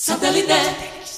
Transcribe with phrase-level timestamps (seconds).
[0.00, 1.17] Satellite.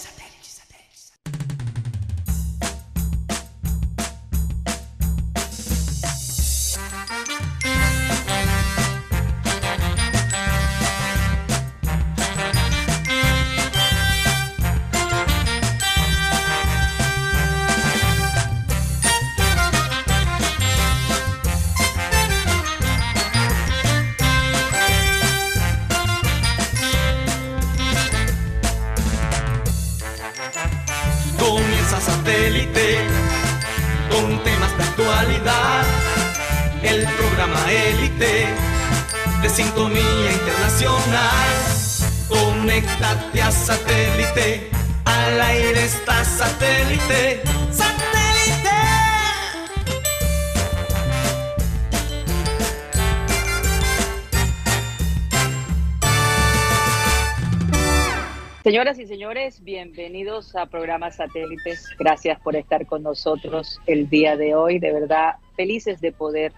[58.91, 61.91] Señoras y señores, bienvenidos a Programa Satélites.
[61.97, 64.81] Gracias por estar con nosotros el día de hoy.
[64.81, 66.53] De verdad, felices de poder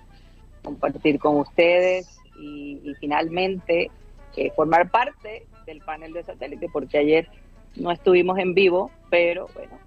[0.63, 3.91] compartir con ustedes y, finalmente
[4.35, 7.29] eh, formar parte del panel de satélite, porque ayer
[7.77, 9.79] no estuvimos en vivo, pero bueno,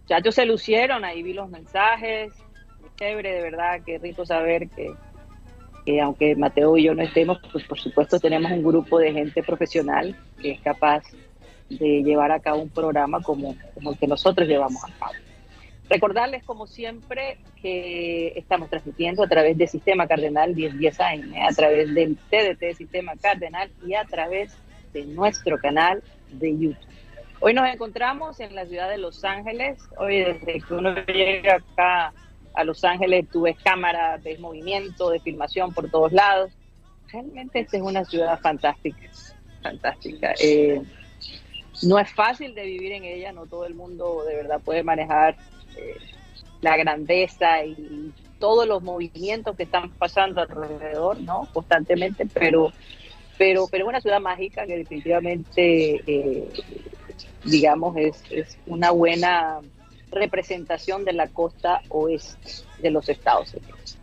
[0.00, 2.32] muchachos se lucieron, ahí vi los mensajes,
[2.96, 4.94] chévere, de verdad, qué rico saber que,
[5.84, 9.42] que aunque Mateo y yo no estemos, pues por supuesto tenemos un grupo de gente
[9.42, 11.02] profesional que es capaz
[11.78, 15.12] de llevar a cabo un programa como, como el que nosotros llevamos a cabo.
[15.88, 21.92] Recordarles, como siempre, que estamos transmitiendo a través del Sistema Cardenal 1010 AM, a través
[21.94, 24.56] del TDT Sistema Cardenal y a través
[24.92, 26.92] de nuestro canal de YouTube.
[27.40, 29.78] Hoy nos encontramos en la ciudad de Los Ángeles.
[29.98, 32.12] Hoy, desde que uno llega acá
[32.54, 36.52] a Los Ángeles, tú ves cámaras, ves movimiento, de filmación por todos lados.
[37.12, 39.10] Realmente esta es una ciudad fantástica,
[39.62, 40.34] fantástica.
[40.40, 40.80] Eh,
[41.82, 45.36] no es fácil de vivir en ella, no todo el mundo de verdad puede manejar
[45.76, 45.96] eh,
[46.60, 51.48] la grandeza y todos los movimientos que están pasando alrededor, ¿no?
[51.52, 52.72] Constantemente, pero
[53.38, 56.48] pero pero una ciudad mágica que definitivamente eh,
[57.44, 59.60] digamos es, es una buena
[60.10, 63.98] representación de la costa oeste de los Estados Unidos.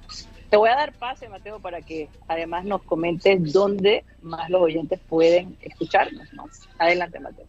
[0.49, 4.99] Te voy a dar pase, Mateo, para que además nos comentes dónde más los oyentes
[5.07, 6.33] pueden escucharnos.
[6.33, 6.45] ¿no?
[6.79, 7.45] Adelante, Mateo.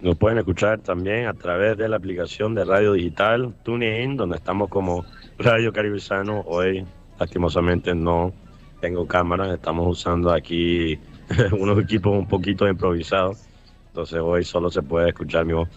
[0.00, 4.68] Nos pueden escuchar también a través de la aplicación de radio digital TuneIn, donde estamos
[4.68, 5.04] como
[5.38, 6.42] Radio Caribizano.
[6.46, 6.86] Hoy,
[7.18, 8.32] lastimosamente, no
[8.80, 11.00] tengo cámara, estamos usando aquí
[11.58, 13.44] unos equipos un poquito improvisados.
[13.88, 15.68] Entonces, hoy solo se puede escuchar mi voz.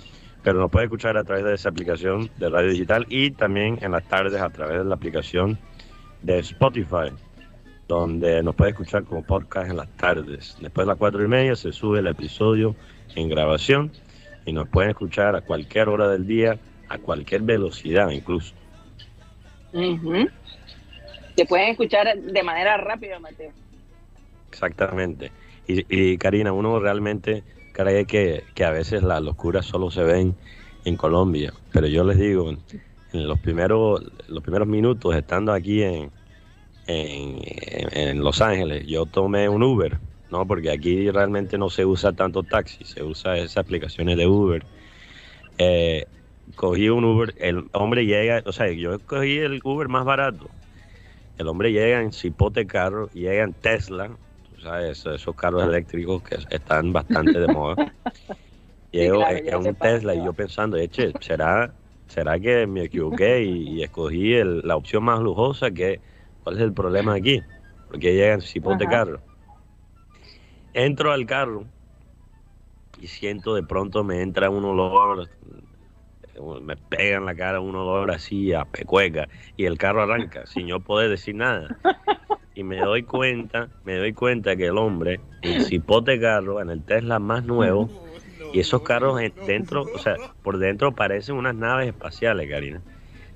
[0.44, 3.92] Pero nos puede escuchar a través de esa aplicación de radio digital y también en
[3.92, 5.58] las tardes a través de la aplicación
[6.22, 7.10] de Spotify,
[7.88, 10.58] donde nos puede escuchar como podcast en las tardes.
[10.62, 12.76] Después de las cuatro y media se sube el episodio
[13.16, 13.92] en grabación
[14.46, 16.60] y nos pueden escuchar a cualquier hora del día,
[16.90, 18.54] a cualquier velocidad incluso.
[21.36, 23.52] Te pueden escuchar de manera rápida, Mateo.
[24.50, 25.32] Exactamente.
[25.68, 30.36] Y, Karina, uno realmente cree que, que, a veces las locuras solo se ven
[30.84, 36.12] en Colombia, pero yo les digo, en los primeros, los primeros minutos estando aquí en,
[36.88, 37.40] en,
[37.92, 40.00] en Los Ángeles, yo tomé un Uber
[40.32, 40.48] ¿no?
[40.48, 44.66] Porque aquí realmente no se usa tanto taxi, se usa esas aplicaciones de Uber.
[45.58, 46.06] Eh,
[46.56, 50.50] cogí un Uber, el hombre llega, o sea, yo cogí el Uber más barato.
[51.38, 54.12] El hombre llega en cipote carro, llega en Tesla,
[54.58, 57.76] o sea, esos, carros eléctricos que están bastante de moda.
[58.92, 61.74] Llego en un Tesla y yo pensando, eche, ¿será,
[62.08, 65.72] ¿será que me equivoqué y, escogí la opción más lujosa?
[65.72, 66.02] Que,
[66.44, 67.42] ¿Cuál es el problema aquí?
[67.90, 69.22] Porque llega en cipote carro.
[70.74, 71.66] Entro al carro
[73.02, 75.28] y siento de pronto me entra un olor,
[76.62, 79.28] me pega en la cara un olor así a pecueca
[79.58, 81.68] y el carro arranca sin yo poder decir nada.
[82.54, 86.84] Y me doy cuenta, me doy cuenta que el hombre, el cipote carro, en el
[86.84, 87.90] Tesla más nuevo,
[88.54, 92.82] y esos carros dentro, o sea, por dentro parecen unas naves espaciales, Karina.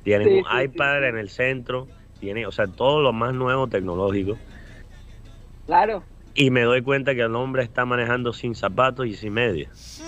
[0.03, 1.88] Tienen un iPad en el centro,
[2.19, 4.38] tiene, o sea, todo lo más nuevo tecnológico.
[5.65, 6.03] Claro
[6.35, 10.01] y me doy cuenta que el hombre está manejando sin zapatos y sin medias.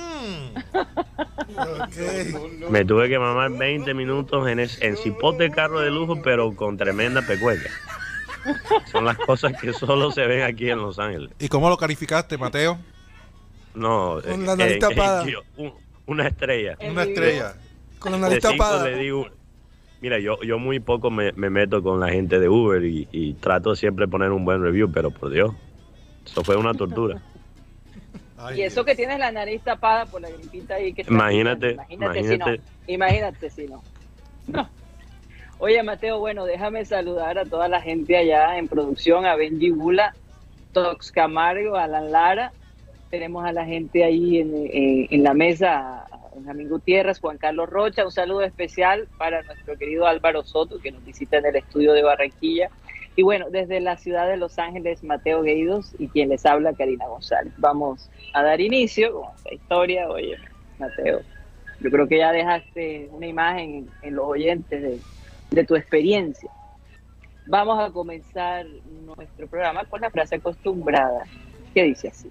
[2.70, 7.22] Me tuve que mamar 20 minutos en, en cipote carro de lujo, pero con tremenda
[7.22, 7.70] pecueca.
[8.92, 11.32] Son las cosas que solo se ven aquí en Los Ángeles.
[11.40, 12.78] ¿Y cómo lo calificaste, Mateo?
[13.74, 15.26] No, con la nariz eh, tapada.
[16.06, 16.78] una estrella.
[16.90, 17.56] Una estrella.
[18.00, 18.86] Con la nariz tapada.
[18.86, 19.28] Le digo,
[20.02, 23.76] mira, yo, yo muy poco me, meto con la gente de Uber y, y trato
[23.76, 25.54] siempre de poner un buen review, pero por Dios,
[26.28, 27.22] eso fue una tortura.
[28.56, 32.38] y eso que tienes la nariz tapada por la gripita ahí que Imagínate, imagínate, si
[32.38, 32.46] no.
[32.88, 33.82] Imagínate si no.
[35.60, 40.14] Oye, Mateo, bueno, déjame saludar a toda la gente allá en producción, a Benji Bula,
[40.72, 42.52] Tox Camargo, Alan Lara.
[43.10, 44.52] Tenemos a la gente ahí en,
[45.10, 48.06] en la mesa, Benjamín Gutiérrez, Juan Carlos Rocha.
[48.06, 52.04] Un saludo especial para nuestro querido Álvaro Soto, que nos visita en el estudio de
[52.04, 52.70] Barranquilla.
[53.18, 57.08] Y bueno, desde la ciudad de Los Ángeles, Mateo Gueidos y quien les habla, Karina
[57.08, 57.52] González.
[57.58, 60.08] Vamos a dar inicio con esta historia.
[60.08, 60.38] Oye,
[60.78, 61.22] Mateo,
[61.80, 65.00] yo creo que ya dejaste una imagen en, los oyentes de,
[65.50, 66.52] de tu experiencia.
[67.48, 68.68] Vamos a comenzar
[69.04, 71.24] nuestro programa con la frase acostumbrada,
[71.74, 72.30] que dice así.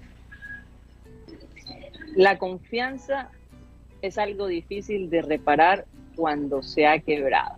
[2.15, 3.29] La confianza
[4.03, 5.85] es algo difícil de reparar
[6.15, 7.57] cuando se ha quebrado,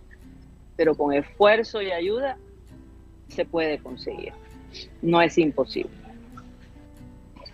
[0.75, 2.35] pero con esfuerzo y ayuda
[3.29, 4.33] se puede conseguir.
[5.01, 5.91] No es imposible.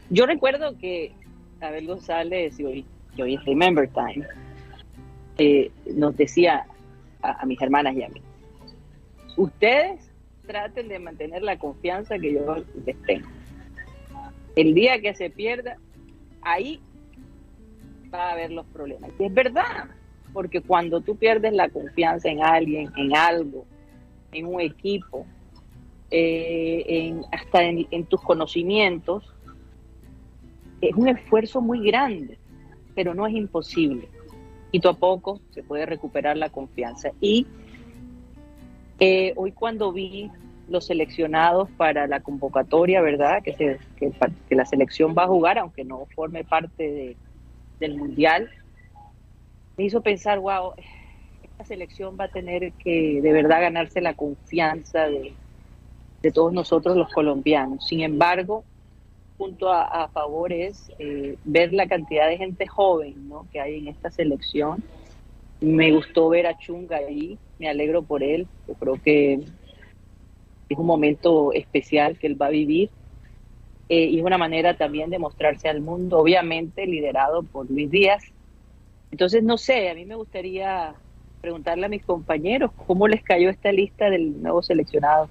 [0.10, 1.12] Yo recuerdo que
[1.62, 2.86] Abel González, y hoy,
[3.18, 4.27] es Remember Time,
[5.38, 6.66] eh, nos decía
[7.22, 8.22] a, a mis hermanas y a mí,
[9.38, 10.12] ustedes
[10.45, 12.56] traten de mantener la confianza que yo
[12.86, 13.27] les tengo.
[14.56, 15.77] El día que se pierda,
[16.42, 16.80] ahí
[18.13, 19.12] va a haber los problemas.
[19.19, 19.89] Y es verdad,
[20.33, 23.66] porque cuando tú pierdes la confianza en alguien, en algo,
[24.31, 25.25] en un equipo,
[26.17, 29.33] eh, hasta en, tus conocimientos,
[30.79, 32.38] es un esfuerzo muy grande,
[32.95, 34.07] pero no es imposible.
[34.71, 37.12] Y a poco se puede recuperar la confianza.
[37.19, 37.47] Y
[39.00, 40.31] eh, hoy cuando vi
[40.69, 43.44] los seleccionados para la convocatoria, ¿verdad?
[43.44, 47.17] Que, se, la selección va a jugar, aunque no forme parte
[47.81, 48.50] del Mundial,
[49.75, 50.73] me hizo pensar, wow,
[51.44, 55.33] esta selección va a tener que de verdad ganarse la confianza de,
[56.25, 57.86] de todos nosotros los colombianos.
[57.86, 58.63] Sin embargo,
[59.38, 63.45] punto a, favor es eh, ver la cantidad de gente joven ¿no?
[63.54, 64.83] que hay en esta selección.
[65.62, 69.33] Me gustó ver a Chunga ahí, me alegro por él, yo creo que
[70.68, 72.89] es un momento especial que él va a vivir
[73.88, 78.24] eh, y es una manera también de mostrarse al mundo, obviamente liderado por Luis Díaz.
[79.12, 80.95] Entonces, no sé, a mí me gustaría
[81.42, 85.30] preguntarle a mis compañeros cómo les cayó esta lista del nuevo seleccionado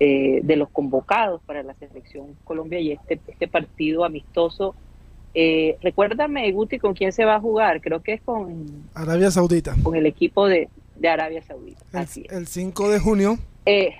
[0.00, 4.74] eh, de los convocados para la selección Colombia y este, este partido amistoso.
[5.34, 7.80] Eh, recuérdame, Guti, con quién se va a jugar.
[7.80, 9.76] Creo que es con Arabia Saudita.
[9.82, 10.68] Con el equipo de,
[11.08, 11.84] Arabia Saudita.
[12.30, 13.94] El, 5 de junio eh,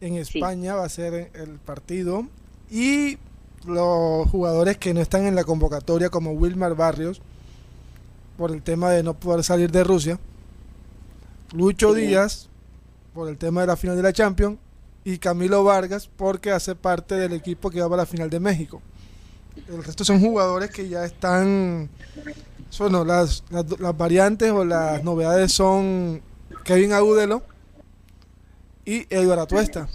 [0.00, 2.26] en España va a ser el partido
[2.70, 3.16] y
[3.66, 7.22] los jugadores que no están en la convocatoria como Wilmar Barrios
[8.36, 10.18] por el tema de no poder salir de Rusia,
[11.54, 12.50] Lucho Díaz
[13.14, 14.58] por el tema de la final de la Champions
[15.06, 18.82] y Camilo Vargas porque hace parte del equipo que va para la final de México.
[19.68, 21.88] El resto son jugadores que ya están.
[22.76, 26.20] Bueno, las, las, variantes o las novedades son
[26.64, 27.44] Kevin Agudelo
[28.84, 29.88] y Eduardo Atuesta.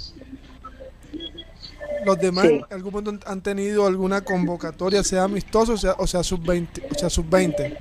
[2.05, 6.23] Los demás en algún momento han tenido alguna convocatoria, sea amistoso o sea, o sea
[6.23, 6.83] sub-20.
[6.89, 7.77] O sea, sub -20.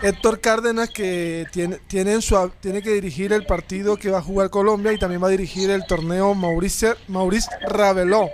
[0.00, 4.92] Héctor Cárdenas que tiene, tiene, su, que dirigir el partido que va a jugar Colombia
[4.92, 8.28] y también va a dirigir el torneo Maurice, Maurice Raveló,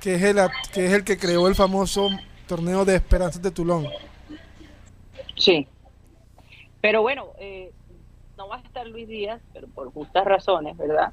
[0.00, 0.38] que es, el,
[0.72, 2.08] que es el que creó el famoso
[2.46, 3.86] torneo de Esperanzas de Tulón.
[5.36, 5.66] Sí,
[6.80, 7.72] pero bueno, eh,
[8.38, 11.12] no va a estar Luis Díaz, pero por justas razones, ¿verdad?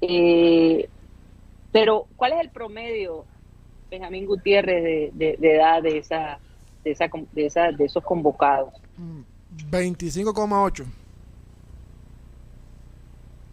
[0.00, 0.88] Eh,
[1.72, 3.26] pero, ¿cuál es el promedio,
[3.90, 6.38] Benjamín Gutiérrez, de, de edad de esa
[6.84, 8.74] de, esa, de, esa, de esos convocados.
[9.70, 10.84] 25,8.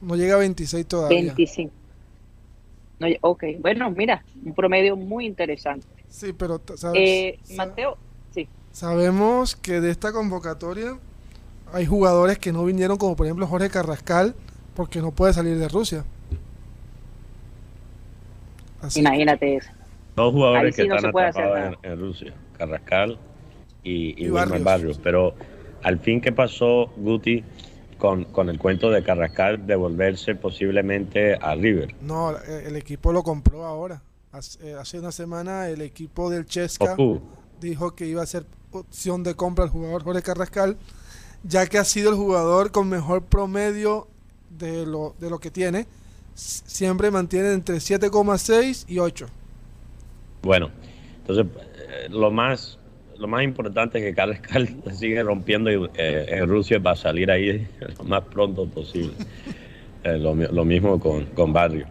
[0.02, 1.34] No llega a 26 todavía.
[1.34, 1.74] 25.
[3.00, 5.86] No, ok, bueno, mira, un promedio muy interesante.
[6.10, 6.62] Sí, pero
[6.94, 7.98] eh, Mateo,
[8.34, 8.48] sí.
[8.72, 10.98] Sabemos que de esta convocatoria
[11.74, 14.36] hay jugadores que no vinieron, como por ejemplo Jorge Carrascal,
[14.76, 16.06] porque no puede salir de Rusia.
[18.96, 19.70] Imagínate eso.
[20.16, 23.18] Dos jugadores que están atrapados en, Rusia, Carrascal
[23.84, 25.00] y, y, Barrios.
[25.04, 25.36] Pero
[25.84, 27.44] al fin, ¿qué pasó, Guti,
[27.98, 31.96] con, con, el cuento de Carrascal de volverse posiblemente a River?
[32.02, 34.02] No, el equipo lo compró ahora.
[34.32, 36.96] Hace, eh, una semana el equipo del Chesca
[37.60, 40.78] dijo que iba a ser opción de compra al jugador Jorge Carrascal,
[41.44, 44.08] ya que ha sido el jugador con mejor promedio
[44.50, 45.88] de lo, de lo que tiene.
[46.34, 49.28] Siempre mantiene entre 7,6 y 8.
[50.46, 50.70] Bueno,
[51.18, 52.78] entonces eh, lo más
[53.18, 57.68] lo más importante es que Carlos Carl sigue rompiendo eh, en Rusia para salir ahí
[57.98, 59.14] lo más pronto posible.
[60.04, 60.36] Eh, lo,
[60.66, 61.88] mismo con, con Barrio.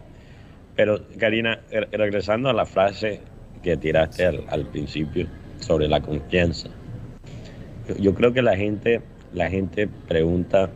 [0.77, 1.59] Pero Karina,
[1.91, 3.19] regresando a la frase
[3.61, 5.27] que tiraste al, principio
[5.59, 6.69] sobre la confianza.
[7.99, 9.01] Yo, creo que la gente,
[9.33, 10.69] la gente pregunta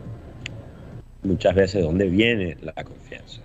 [1.22, 3.40] muchas veces dónde viene la confianza.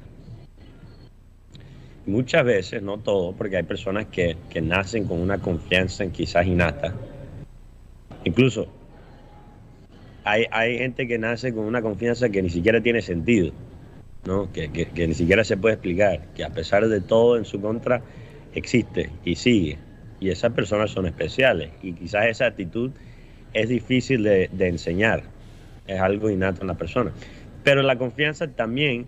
[2.07, 6.93] Muchas veces, no todo, porque hay personas que, que nacen con una confianza quizás innata.
[8.23, 8.67] Incluso
[10.23, 13.51] hay, hay, gente que nace con una confianza que ni siquiera tiene sentido,
[14.25, 14.51] ¿no?
[14.51, 18.01] Que, que, ni siquiera se puede explicar, que a pesar de todo en su contra
[18.53, 19.77] existe y sigue.
[20.19, 22.91] Y esas personas son especiales y quizás esa actitud
[23.53, 25.23] es difícil de, de enseñar,
[25.87, 27.11] es algo innato en la persona.
[27.63, 29.05] Pero la confianza también,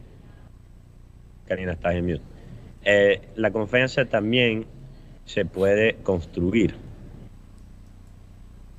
[1.48, 2.37] Karina, estás en mute,
[2.90, 4.66] eh, la confianza también
[5.26, 6.74] se puede construir.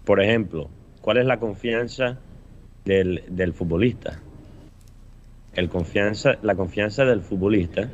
[0.06, 0.70] Por ejemplo,
[1.02, 2.18] ¿cuál es la confianza
[2.86, 4.18] del, del futbolista?
[5.52, 7.90] El confianza, la confianza del futbolista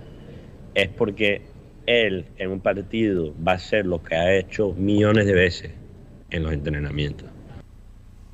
[0.76, 1.42] es porque
[1.86, 5.72] él en un partido va a hacer lo que ha hecho millones de veces
[6.30, 7.28] en los entrenamientos.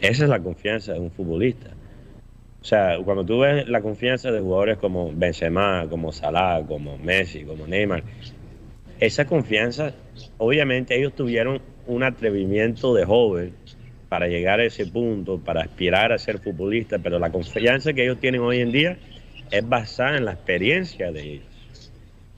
[0.00, 1.70] Esa es la confianza de un futbolista.
[2.62, 7.44] O sea, cuando tú ves la confianza de jugadores como Benzema, como Salah, como Messi,
[7.44, 8.02] como Neymar,
[8.98, 9.94] esa confianza,
[10.36, 13.54] obviamente ellos tuvieron un atrevimiento de joven
[14.10, 18.20] para llegar a ese punto, para aspirar a ser futbolista, pero la confianza que ellos
[18.20, 18.98] tienen hoy en día
[19.50, 21.90] es basada en la experiencia de ellos.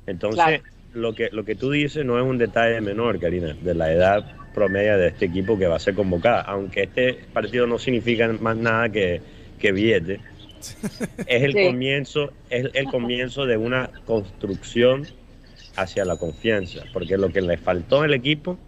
[0.06, 0.62] Entonces,
[0.94, 4.36] lo, que, lo que tú dices no es un detalle menor, Karina, de la edad
[4.54, 8.56] promedia de este equipo que va a ser convocada, aunque este partido no significa más
[8.56, 9.20] nada que
[9.62, 10.20] que viene
[11.26, 15.06] es el comienzo, es el comienzo de una construcción
[15.76, 18.58] hacia la confianza, porque lo que le faltó al equipo,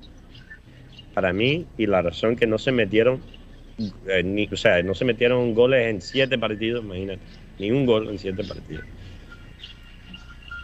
[1.13, 3.21] para mí, y la razón que no se metieron,
[4.07, 7.21] eh, ni, o sea, no se metieron goles en siete partidos, imagínate,
[7.59, 8.85] ni un gol en siete partidos.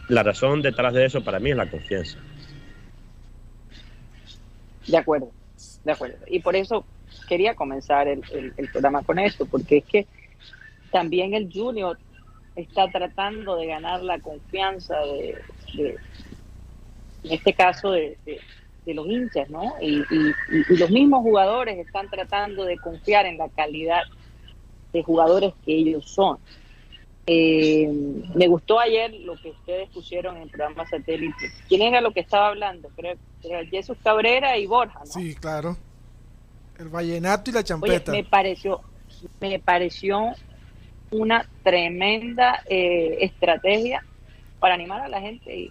[0.09, 2.19] La razón detrás de eso para mí es la confianza.
[4.87, 5.31] De acuerdo,
[5.85, 6.17] de acuerdo.
[6.27, 6.85] Y por eso
[7.29, 8.23] quería comenzar el,
[8.57, 10.07] el programa con esto, porque es que
[10.91, 11.99] también el Junior
[12.57, 15.39] está tratando de ganar la confianza de,
[17.25, 18.17] en este caso, de,
[18.87, 19.75] los hinchas, ¿no?
[19.81, 20.03] Y,
[20.69, 24.03] los mismos jugadores están tratando de confiar en la calidad
[24.93, 26.39] de jugadores que ellos son.
[27.27, 27.89] Eh,
[28.35, 31.53] me gustó ayer lo que ustedes pusieron en el programa satélite.
[31.69, 32.89] ¿Quién era lo que estaba hablando?
[32.97, 35.07] Creo que Jesús Cabrera y Borja, ¿no?
[35.07, 35.77] Sí, claro.
[36.77, 38.11] El vallenato y la champeta.
[38.11, 38.81] me pareció,
[39.39, 40.33] me pareció
[41.11, 44.05] una tremenda eh, estrategia
[44.59, 45.71] para animar a la gente.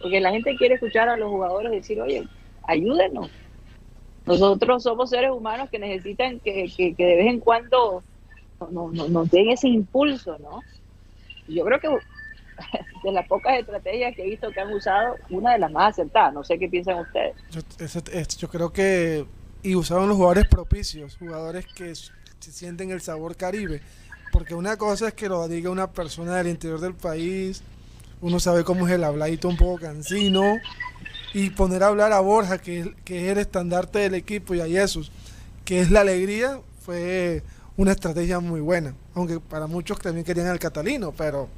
[0.00, 2.26] Porque la gente quiere escuchar a los jugadores decir, oye,
[2.64, 3.30] ayúdenos.
[4.26, 8.02] Nosotros somos seres humanos que necesitan que, de vez en cuando
[8.70, 10.60] nos den ese impulso, ¿no?
[11.48, 11.88] Yo creo que
[13.04, 16.34] de las pocas estrategias que he visto que han usado, una de las más acertadas.
[16.34, 17.34] No sé qué piensan ustedes.
[17.50, 17.60] Yo,
[18.38, 19.26] yo creo que,
[19.62, 21.94] y usaron los jugadores propicios, jugadores que
[22.40, 23.80] sienten el sabor caribe
[24.32, 27.62] porque una cosa es que lo diga una persona del interior del país,
[28.20, 30.56] uno sabe cómo es el habladito un poco cansino,
[31.34, 34.66] y poner a hablar a Borja, que, que es el estandarte del equipo, y a
[34.66, 35.12] Jesús,
[35.64, 37.42] que es la alegría, fue
[37.76, 38.94] una estrategia muy buena.
[39.14, 41.48] Aunque para muchos también querían al catalino, pero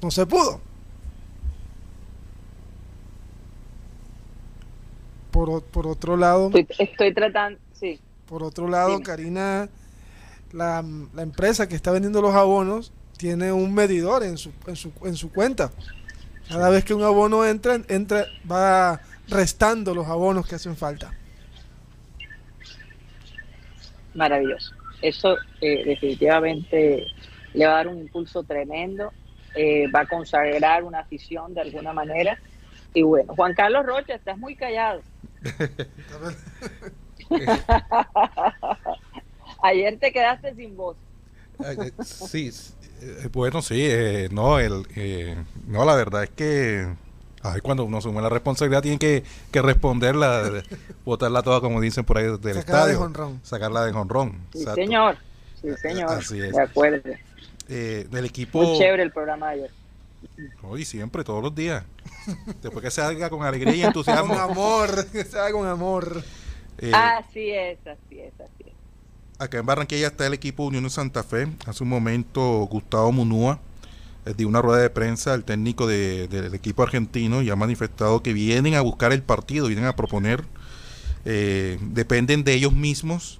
[0.00, 0.60] no se pudo.
[5.30, 6.50] Por, por otro lado.
[6.78, 8.00] Estoy, tratando, sí.
[8.28, 9.68] Por otro lado, Karina
[10.52, 10.84] la,
[11.18, 15.32] empresa que está vendiendo los abonos tiene un medidor en su, en su, en su
[15.32, 15.70] cuenta.
[16.48, 21.12] Cada vez que un abono entra, entra, va restando los abonos que hacen falta.
[24.14, 24.74] Maravilloso.
[25.02, 27.06] Eso eh, definitivamente
[27.52, 29.12] le va a dar un impulso tremendo,
[29.54, 32.38] eh, va a consagrar una afición de alguna manera.
[32.94, 35.02] Y bueno, Juan Carlos Rocha, estás muy callado.
[39.62, 40.96] Ayer te quedaste sin voz.
[41.64, 42.50] Eh, sí,
[43.00, 44.84] eh, bueno, sí, eh, no, el,
[45.66, 46.86] no, la verdad es que
[47.62, 49.22] cuando uno asume la responsabilidad tiene que,
[49.52, 50.62] que responderla,
[51.04, 53.10] botarla toda como dicen por ahí del estadio,
[53.42, 54.40] sacarla de jonrón.
[54.52, 55.16] Sí, señor,
[55.62, 56.52] sí, señor, así es.
[56.52, 57.10] de acuerdo.
[57.68, 58.62] del equipo...
[58.62, 59.70] Muy chévere el programa de ayer.
[60.62, 61.84] Hoy siempre, todos los días.
[62.60, 64.34] Después que se haga con alegría y entusiasmo.
[64.34, 66.24] con amor, que se haga con amor.
[66.92, 68.55] así es, así es, así es.
[69.38, 71.46] Acá en Barranquilla está el equipo Unión de Santa Fe.
[71.66, 73.58] Hace un momento Gustavo Munúa
[74.24, 78.32] eh, dio una rueda de prensa al técnico del equipo argentino y ha manifestado que
[78.32, 80.42] vienen a buscar el partido, vienen a proponer,
[81.26, 83.38] eh, dependen de ellos mismos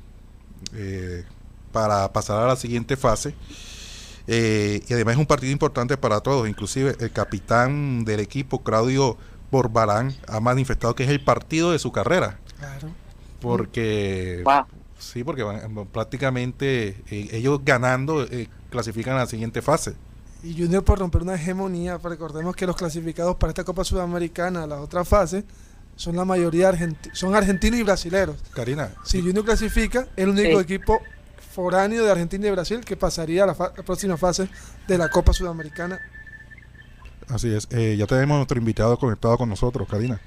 [0.74, 1.24] eh,
[1.72, 3.34] para pasar a la siguiente fase.
[4.26, 9.16] y además es un partido importante para todos, inclusive el capitán del equipo, Claudio
[9.50, 12.38] por Barán ha manifestado que es el partido de su carrera.
[12.58, 12.90] Claro.
[13.40, 14.42] Porque
[14.98, 15.44] sí, porque
[15.92, 19.94] prácticamente eh, ellos ganando eh, clasifican a la siguiente fase.
[20.42, 24.80] Y Junior por romper una hegemonía, recordemos que los clasificados para esta Copa Sudamericana, la
[24.80, 25.44] otra fase,
[25.96, 26.72] son la mayoría
[27.12, 28.36] son argentinos y brasileños.
[28.54, 28.90] Karina.
[29.02, 31.00] Si Junior clasifica, es el único equipo
[31.56, 34.48] foráneo de Argentina y Brasil que pasaría a la, próxima fase
[34.86, 35.98] de la Copa Sudamericana.
[37.28, 37.66] Así es.
[37.70, 40.20] Eh, ya tenemos nuestro invitado conectado con nosotros, Karina.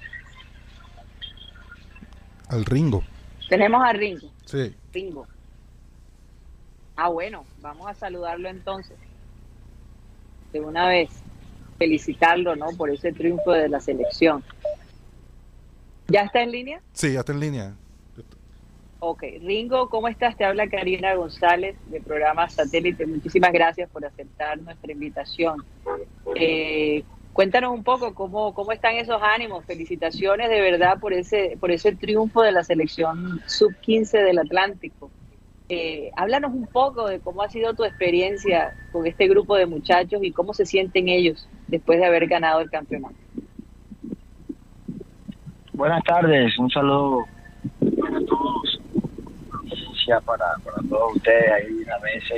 [2.47, 3.03] Al Ringo.
[3.49, 4.29] Tenemos a Ringo.
[4.45, 4.73] Sí.
[4.93, 5.27] Ringo.
[6.95, 8.97] Ah, bueno, vamos a saludarlo entonces.
[10.53, 11.09] De una vez,
[11.77, 12.67] felicitarlo, ¿no?
[12.77, 14.43] Por ese triunfo de la selección.
[16.07, 16.81] ¿Ya está en línea?
[16.93, 17.73] Sí, ya está en línea.
[18.99, 20.35] Ok, Ringo, ¿cómo estás?
[20.35, 23.05] Te habla Karina González de programa Satélite.
[23.07, 25.63] Muchísimas gracias por aceptar nuestra invitación.
[26.35, 29.65] Eh, cuéntanos un poco cómo, cómo están esos ánimos.
[29.65, 35.09] Felicitaciones de verdad por ese, por ese triunfo de la selección sub-15 del Atlántico.
[35.71, 40.19] Eh, háblanos un poco de cómo ha sido tu experiencia con este grupo de muchachos
[40.23, 43.15] y cómo se sienten ellos después de haber ganado el campeonato.
[45.73, 47.25] Buenas tardes, un saludo
[47.79, 48.81] para todos,
[50.25, 52.35] para, para todos ustedes ahí en la mesa.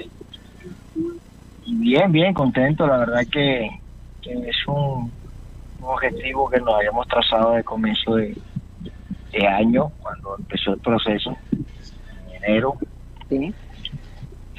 [1.65, 3.69] Y bien, bien, contento, la verdad que,
[4.23, 5.11] es un,
[5.81, 8.35] objetivo que nos habíamos trazado de comienzo de,
[9.47, 12.75] año, cuando empezó el proceso, en enero.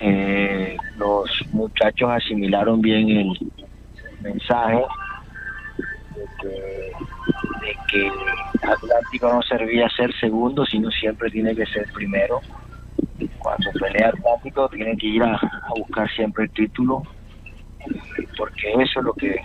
[0.00, 3.52] Eh, los muchachos asimilaron bien el
[4.22, 4.82] mensaje
[6.16, 6.92] de que
[7.62, 8.10] de que
[8.66, 12.40] Atlántico no servía ser segundo, sino siempre tiene que ser primero.
[13.38, 15.38] Cuando pelea Atlántico tiene que ir a,
[15.76, 17.02] buscar siempre el título,
[18.42, 19.40] porque eso es lo que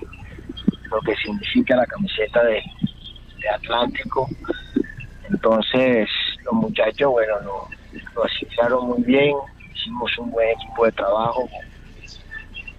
[0.90, 2.64] lo que significa la camiseta de,
[3.54, 4.28] Atlántico.
[5.30, 6.10] Entonces
[6.44, 7.70] los muchachos, bueno, lo,
[8.16, 9.36] lo asimilaron muy bien,
[9.76, 11.48] hicimos un buen equipo de trabajo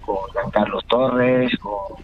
[0.05, 2.03] con, con Carlos Torres, con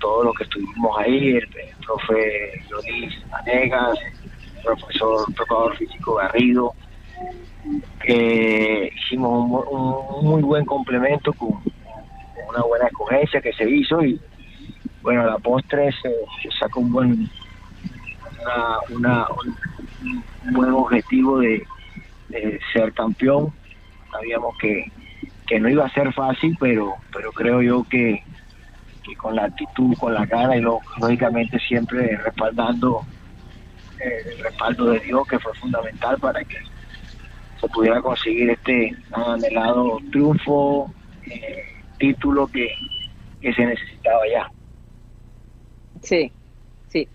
[0.00, 1.48] todo lo que estuvimos ahí, el,
[1.86, 3.98] profe Loris Anegas,
[4.56, 6.72] el profesor tocador físico Garrido,
[8.02, 11.62] que hicimos un, muy buen complemento con,
[12.48, 14.20] una buena escogencia que se hizo y
[15.02, 16.10] bueno, la postre se,
[16.58, 17.30] sacó un buen
[18.90, 21.66] una, un buen objetivo de,
[22.72, 23.52] ser campeón.
[24.10, 24.90] Sabíamos que,
[25.46, 28.22] que no iba a ser fácil, pero pero creo yo que
[29.04, 33.04] que con la actitud, con la cara y lógicamente siempre respaldando
[34.00, 36.56] eh, el respaldo de Dios que fue fundamental para que
[37.60, 40.90] se pudiera conseguir este anhelado triunfo,
[41.26, 42.68] eh, título que,
[43.40, 44.50] se necesitaba ya.
[46.02, 46.32] Sí,
[46.88, 47.08] sí.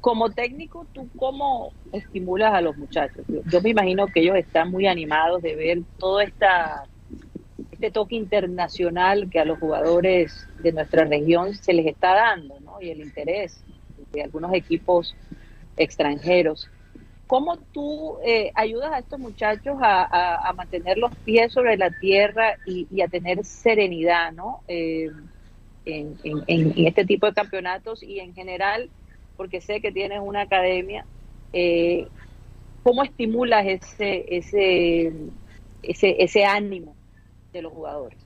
[0.00, 3.24] Como técnico, ¿tú cómo estimulas a los muchachos?
[3.28, 6.84] yo me imagino que ellos están muy animados de ver toda esta
[7.70, 12.80] este toque internacional que a los jugadores de nuestra región se les está dando, ¿no?
[12.80, 13.64] Y el interés
[14.12, 15.14] de algunos equipos
[15.76, 16.68] extranjeros.
[17.28, 23.02] ¿Cómo tú eh, ayudas a estos muchachos a, mantener los pies sobre la tierra y,
[23.02, 24.62] a tener serenidad, ¿no?
[24.66, 25.10] Eh,
[25.84, 28.88] en, este tipo de campeonatos y en general,
[29.36, 31.04] porque sé que tienes una academia,
[31.52, 32.08] eh,
[32.82, 35.12] ¿cómo estimulas ese, ese,
[35.82, 36.96] ese, ese ánimo
[37.52, 38.18] de los jugadores?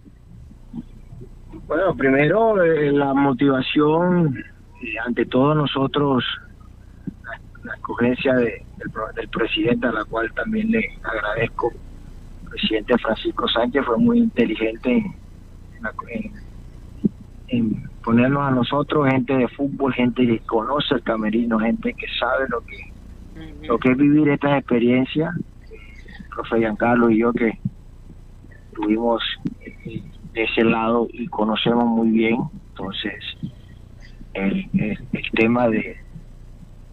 [1.67, 4.45] Bueno, primero eh, la motivación,
[5.05, 6.25] ante todo nosotros,
[7.65, 8.65] la, escogencia de,
[9.15, 11.73] del, presidente, a la cual también le agradezco.
[12.45, 15.05] El presidente Francisco Sánchez fue muy inteligente
[17.49, 22.47] en, ponernos a nosotros, gente de fútbol, gente que conoce el camerino, gente que sabe
[22.49, 22.93] lo que,
[23.67, 25.35] lo que es vivir estas experiencias.
[25.71, 27.59] El profe Giancarlo y yo que
[28.73, 29.23] estuvimos
[30.33, 32.39] de ese lado y conocemos muy bien,
[32.71, 33.15] entonces
[34.35, 34.69] el,
[35.13, 35.97] el, tema de,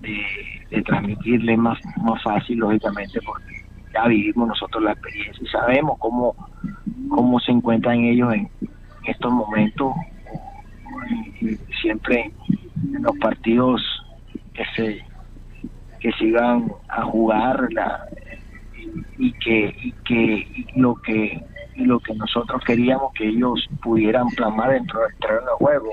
[0.02, 6.36] de, transmitirle más, más fácil, lógicamente, porque ya vivimos nosotros la experiencia y sabemos cómo,
[7.10, 8.50] cómo se encuentran ellos en
[9.06, 9.94] estos momentos,
[11.82, 12.32] siempre
[12.94, 13.82] en los partidos
[14.54, 15.10] que se
[16.00, 18.08] que sigan a jugar la,
[19.18, 21.44] y que y que lo que
[21.76, 25.90] lo que nosotros queríamos que ellos pudieran plasmar dentro del terreno de juego.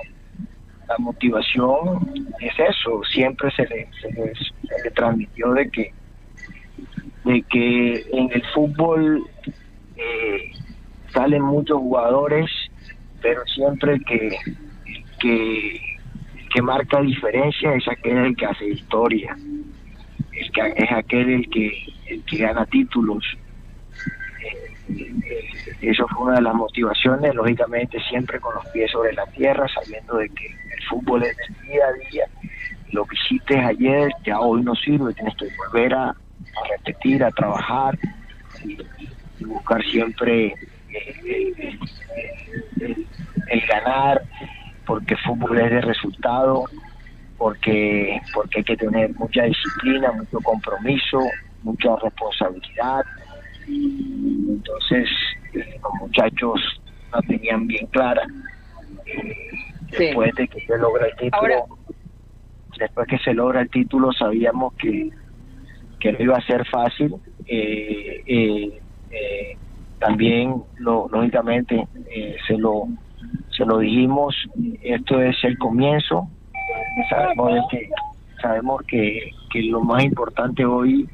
[0.88, 5.92] La motivación es eso, siempre se le, se transmitió de que
[7.24, 9.28] de que en el fútbol
[9.96, 10.52] eh,
[11.12, 12.48] salen muchos jugadores,
[13.20, 14.36] pero siempre que,
[15.18, 15.80] que
[16.56, 19.36] que marca diferencia es aquel el que hace historia,
[20.32, 23.24] el que, es aquel el que, el que gana títulos.
[25.80, 30.16] Eso fue una de las motivaciones, lógicamente siempre con los pies sobre la tierra, sabiendo
[30.16, 32.24] de que el fútbol es del día a día.
[32.92, 36.14] Lo que hiciste ayer ya hoy no sirve, tienes que volver a,
[36.70, 37.98] repetir, a trabajar
[38.64, 38.78] y,
[39.44, 40.54] buscar siempre
[40.88, 41.78] eh,
[42.80, 44.22] el, ganar,
[44.86, 46.64] porque el fútbol es de resultado,
[47.36, 51.20] porque, porque hay que tener mucha disciplina, mucho compromiso,
[51.62, 53.04] mucha responsabilidad.
[53.68, 55.08] Entonces,
[55.54, 56.60] eh, los muchachos
[57.12, 58.22] la tenían bien clara.
[59.90, 61.66] después de que se logra el título,
[62.78, 65.10] después que se logra el título, sabíamos que,
[66.00, 67.14] que no iba a ser fácil.
[67.46, 69.56] Eh, eh,
[69.98, 71.86] también, lo, lógicamente,
[72.46, 72.88] se lo
[73.56, 74.34] se lo dijimos,
[74.82, 76.28] esto es el comienzo.
[77.08, 77.88] Sabemos que
[78.42, 81.08] sabemos que, que lo más importante hoy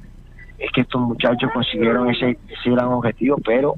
[0.62, 3.75] es que estos muchachos consiguieron ese, ese gran objetivo, pero,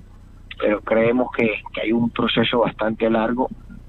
[0.60, 1.50] pero creemos que,
[1.82, 3.48] hay un proceso bastante largo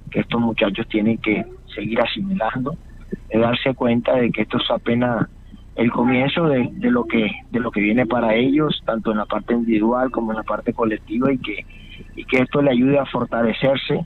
[0.09, 2.77] que estos muchachos tienen que seguir asimilando,
[3.29, 5.27] de darse cuenta de que esto es apenas
[5.75, 9.25] el comienzo de, de, lo que de lo que viene para ellos tanto en la
[9.25, 11.65] parte individual como en la parte colectiva y que
[12.15, 14.05] y que esto le ayude a fortalecerse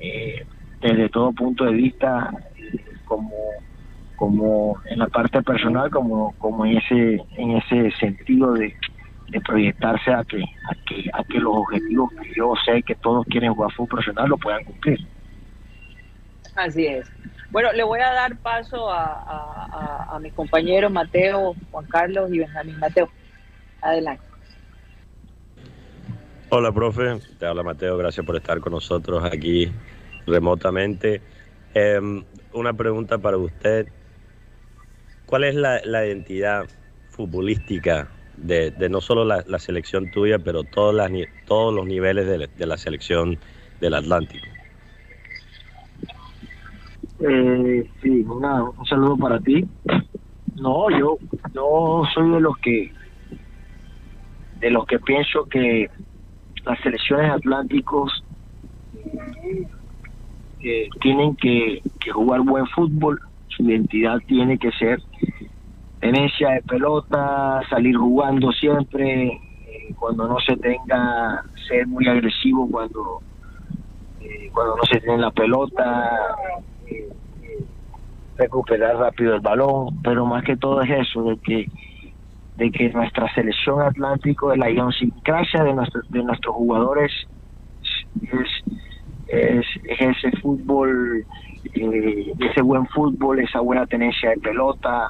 [0.00, 0.44] eh,
[0.80, 2.32] desde todo punto de vista
[3.04, 3.30] como
[4.16, 8.74] como en la parte personal como como en ese en ese sentido de,
[9.44, 13.52] proyectarse a que, a que a que los objetivos que yo sé que todos quieren
[13.52, 14.98] jugar fútbol profesional lo puedan cumplir
[16.54, 17.10] así es
[17.50, 22.38] bueno le voy a dar paso a, a, a mis compañeros Mateo Juan Carlos y
[22.38, 23.08] Benjamín Mateo
[23.82, 24.26] adelante
[26.48, 27.18] Hola, profe.
[27.40, 27.96] Te habla Mateo.
[27.96, 29.68] Gracias por estar con nosotros aquí
[30.28, 31.20] remotamente.
[31.74, 33.88] Em, una pregunta para usted.
[35.26, 36.66] ¿Cuál es la, identidad
[37.10, 41.10] futbolística de, no solo la, selección tuya, pero todas las,
[41.46, 43.38] todos los niveles de, la selección
[43.80, 44.46] del Atlántico?
[47.20, 49.66] Eh, sí, un saludo para ti.
[50.56, 51.18] No, yo,
[51.54, 52.92] yo soy de los que
[54.60, 55.90] de los que pienso que
[56.64, 58.24] las selecciones atlánticos
[60.60, 63.20] eh, tienen que, jugar buen fútbol,
[63.56, 65.00] su identidad tiene que ser
[66.00, 73.20] tenencia de pelota, salir jugando siempre, eh, cuando no se tenga, ser muy agresivo cuando,
[74.20, 76.10] eh, cuando no se tiene la pelota,
[78.36, 81.66] recuperar rápido el balón, pero más que todo es eso, de que
[82.56, 87.12] de que nuestra selección Atlántico, de la idiosincrasia de, nuestro, de nuestros jugadores
[89.28, 91.24] es, ese fútbol,
[91.76, 95.08] eh, ese buen fútbol, esa buena tenencia de pelota,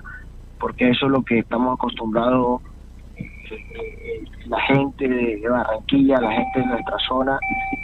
[0.58, 2.62] porque eso es lo que estamos acostumbrados
[3.18, 7.38] eh, la gente de Barranquilla, la gente de nuestra zona,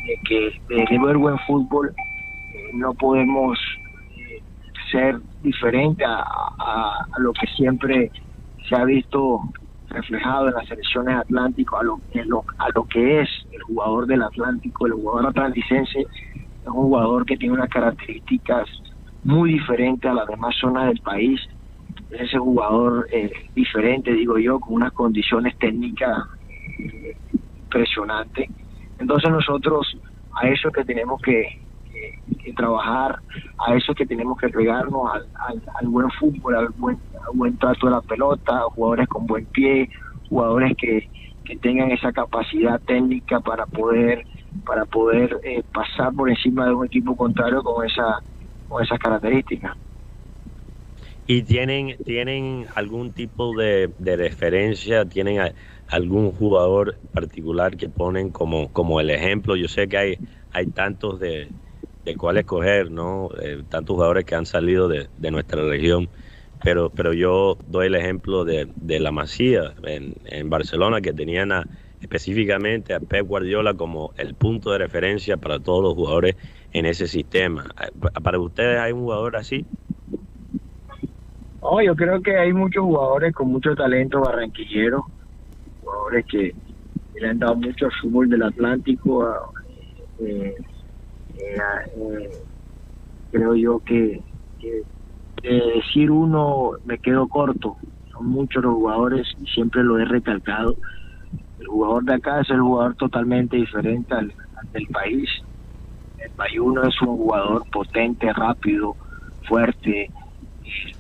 [0.06, 1.92] de que de ver buen fútbol
[2.54, 3.58] eh, no podemos
[4.90, 8.10] ser diferente a, a, lo que siempre
[8.68, 9.40] se ha visto
[9.88, 12.00] reflejado en las selecciones Atlántico a lo,
[12.58, 16.06] a lo que es el jugador del Atlántico, el jugador atlanticense,
[16.62, 18.68] es un jugador que tiene unas características
[19.25, 21.40] muy diferentes a las demás zonas del país,
[22.11, 26.18] es ese jugador eh, diferente, digo yo, con unas condiciones técnicas
[26.79, 28.48] eh, impresionantes.
[28.98, 29.96] Entonces nosotros
[30.35, 31.61] a eso que tenemos que,
[32.57, 33.18] trabajar,
[33.66, 36.98] a eso que tenemos que pegarnos al, al, buen fútbol, al buen,
[37.35, 39.88] buen trato de la pelota, jugadores con buen pie,
[40.29, 41.09] jugadores que,
[41.44, 44.27] que tengan esa capacidad técnica para poder
[44.64, 48.22] para poder eh, pasar por encima de un equipo contrario con esa
[48.68, 49.76] con esas características.
[51.26, 55.04] ¿Y tienen, tienen algún tipo de, de referencia?
[55.04, 55.52] ¿Tienen
[55.88, 59.56] algún jugador particular que ponen como, como el ejemplo?
[59.56, 60.18] Yo sé que hay,
[60.52, 61.48] hay tantos de,
[62.04, 63.30] de cuál escoger, ¿no?
[63.40, 66.08] Eh, tantos jugadores que han salido de, nuestra región,
[66.62, 68.68] pero, pero yo doy el ejemplo de,
[69.00, 71.52] la Masía en, en, Barcelona, que tenían
[72.02, 76.36] específicamente a Pep Guardiola como el punto de referencia para todos los jugadores
[76.72, 77.64] en ese sistema.
[77.80, 77.90] Eh,
[78.22, 79.64] ¿Para ustedes hay un jugador así?
[81.60, 85.04] Oh, yo creo que hay muchos jugadores con mucho talento barranquillero,
[85.80, 86.52] jugadores que
[87.14, 89.52] le han dado mucho al fútbol del Atlántico.
[90.18, 90.54] Eh,
[91.36, 92.30] eh,
[93.30, 94.20] creo yo que,
[95.42, 97.76] decir uno me quedo corto.
[98.12, 100.76] Son muchos los jugadores y siempre lo he recalcado.
[101.62, 104.33] El jugador de acá es el jugador totalmente diferente al,
[104.72, 105.31] del país.
[106.18, 108.96] El uno es un jugador potente, rápido,
[109.46, 110.11] fuerte.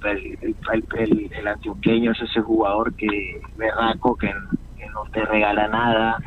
[0.04, 6.18] El, antioqueño es ese jugador que berraco, que, no te regala nada.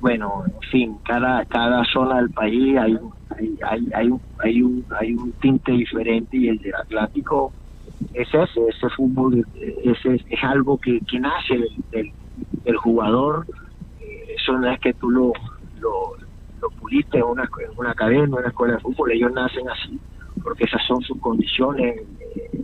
[0.00, 2.98] bueno, en fin, cada, cada zona del país hay,
[3.36, 7.52] hay, hay, hay, un, hay, un, hay un tinte diferente y el del Atlántico
[8.14, 9.44] es ese, ese fútbol
[9.84, 11.58] ese, es algo que, que nace
[11.90, 12.12] del,
[12.76, 13.46] jugador,
[14.46, 15.32] eso no es que tú lo,
[15.80, 16.12] lo,
[16.60, 19.98] lo puliste en una, en una academia, en una escuela de fútbol, ellos nacen así,
[20.42, 22.02] porque esas son sus condiciones,
[22.36, 22.62] eh,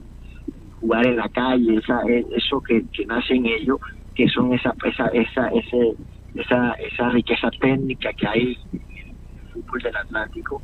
[0.81, 3.79] jugar en la calle, esa, eh, eso que, que nace en ellos,
[4.15, 5.95] que son esa, esa, esa, ese,
[6.35, 10.61] esa, esa riqueza técnica que hay en el fútbol del Atlántico.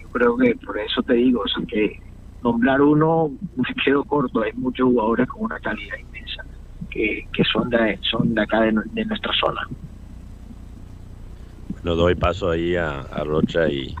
[0.00, 2.00] Yo creo que por eso te digo, o que
[2.42, 6.27] nombrar uno me quedo corto, hay muchos jugadores con una calidad inmensa
[6.98, 9.68] que, que son, de, son de acá de, nuestra zona.
[11.68, 13.94] Bueno, doy paso ahí a, Rocha y,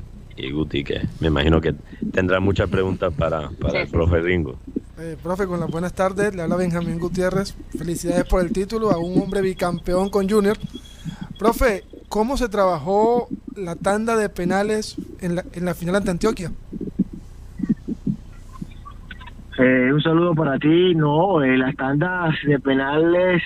[0.50, 1.74] Guti, que me imagino que
[2.12, 4.58] tendrá muchas preguntas para, para el profe Ringo.
[4.98, 7.54] Eh, profe, con las buenas tardes, le habla Benjamín Gutiérrez.
[7.76, 10.56] Felicidades por el título a un hombre bicampeón con Junior.
[11.38, 16.50] Profe, ¿cómo se trabajó la tanda de penales en la, en la final ante Antioquia?
[19.60, 20.94] Eh, un saludo para ti.
[20.94, 23.42] No, eh, las tandas de penales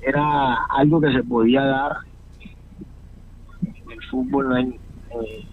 [0.00, 1.96] era algo que se podía dar.
[3.62, 5.46] En el fútbol eh,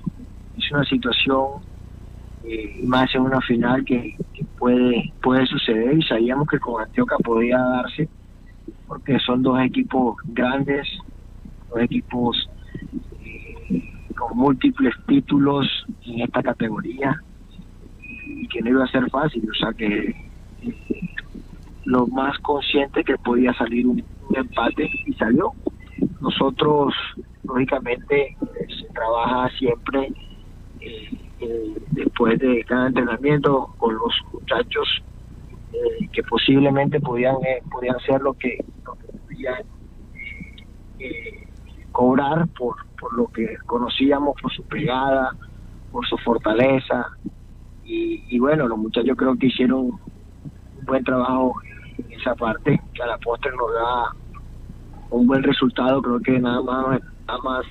[0.57, 1.45] es una situación,
[2.85, 4.15] más en una final, que,
[4.57, 8.09] puede, puede suceder y sabíamos que con Antioquia podía darse,
[8.87, 10.87] porque son dos equipos grandes,
[11.69, 12.49] dos equipos
[14.17, 15.67] con múltiples títulos
[16.07, 17.15] en esta categoría
[18.29, 20.15] y que no iba a ser fácil, o sea que
[20.61, 21.09] eh,
[21.85, 24.03] lo más consciente que podía salir un,
[24.35, 25.53] empate y salió.
[26.21, 26.93] Nosotros,
[27.43, 28.37] lógicamente,
[28.79, 30.13] se trabaja siempre
[30.81, 34.87] eh, eh, después de cada entrenamiento con los muchachos
[36.11, 37.37] que posiblemente podían,
[37.71, 39.63] podían ser lo que, lo que podían
[41.91, 45.31] cobrar por, por lo que conocíamos, por su pegada,
[45.91, 47.07] por su fortaleza,
[47.91, 49.99] y, bueno, los muchachos creo que hicieron un
[50.85, 51.55] buen trabajo
[51.97, 54.15] en esa parte, que a la postre nos da
[55.09, 57.65] un buen resultado, creo que nada más, nada más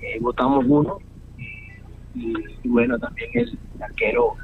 [0.00, 0.98] eh, votamos uno
[2.14, 4.34] y, bueno, también el arquero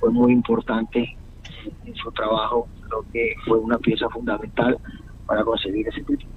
[0.00, 1.16] fue muy importante
[1.84, 4.78] en su trabajo, creo que fue una pieza fundamental
[5.26, 6.30] para conseguir ese título.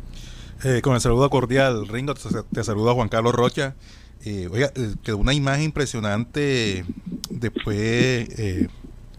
[0.65, 2.21] Eh, con el saludo cordial, Ringo, te,
[2.52, 3.76] te saluda Juan Carlos Rocha.
[4.23, 6.86] Eh, oiga, eh, quedó una imagen impresionante
[7.29, 8.67] después eh,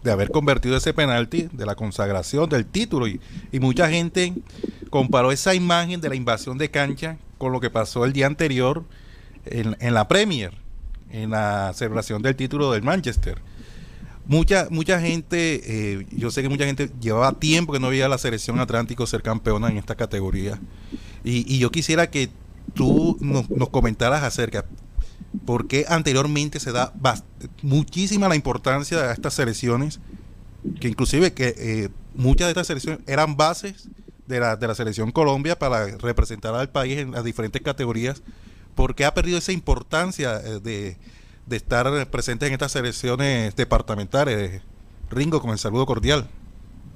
[0.03, 3.07] de haber convertido ese penalti, de la consagración, del título.
[3.07, 3.19] Y,
[3.59, 4.33] mucha gente
[4.89, 8.83] comparó esa imagen de la invasión de cancha con lo que pasó el día anterior
[9.45, 10.53] en, la Premier,
[11.11, 13.39] en la celebración del título del Manchester.
[14.25, 18.09] Mucha, mucha gente, eh, yo sé que mucha gente llevaba tiempo que no veía a
[18.09, 20.59] la selección Atlántico ser campeona en esta categoría.
[21.25, 22.29] Y, yo quisiera que
[22.73, 24.65] tú nos comentaras acerca,
[25.45, 26.93] porque anteriormente se da
[27.61, 29.99] muchísima la importancia de estas selecciones,
[30.79, 33.89] que inclusive que eh, muchas de estas selecciones eran bases
[34.27, 38.23] de la, de la selección Colombia para representar al país en las diferentes categorías,
[38.75, 40.97] porque ha perdido esa importancia eh, de,
[41.45, 44.61] de, estar presentes en estas selecciones departamentales.
[45.09, 46.27] Ringo, con el saludo cordial.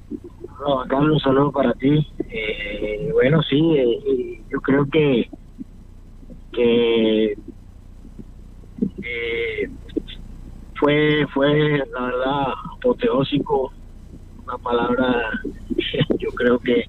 [0.09, 2.07] No, Carlos, un saludo para ti.
[2.29, 5.29] Eh, bueno, sí, yo creo que,
[6.51, 7.37] que
[9.03, 9.69] eh,
[10.79, 13.71] fue, fue la verdad apoteósico,
[14.45, 15.31] una palabra
[16.19, 16.85] yo creo que,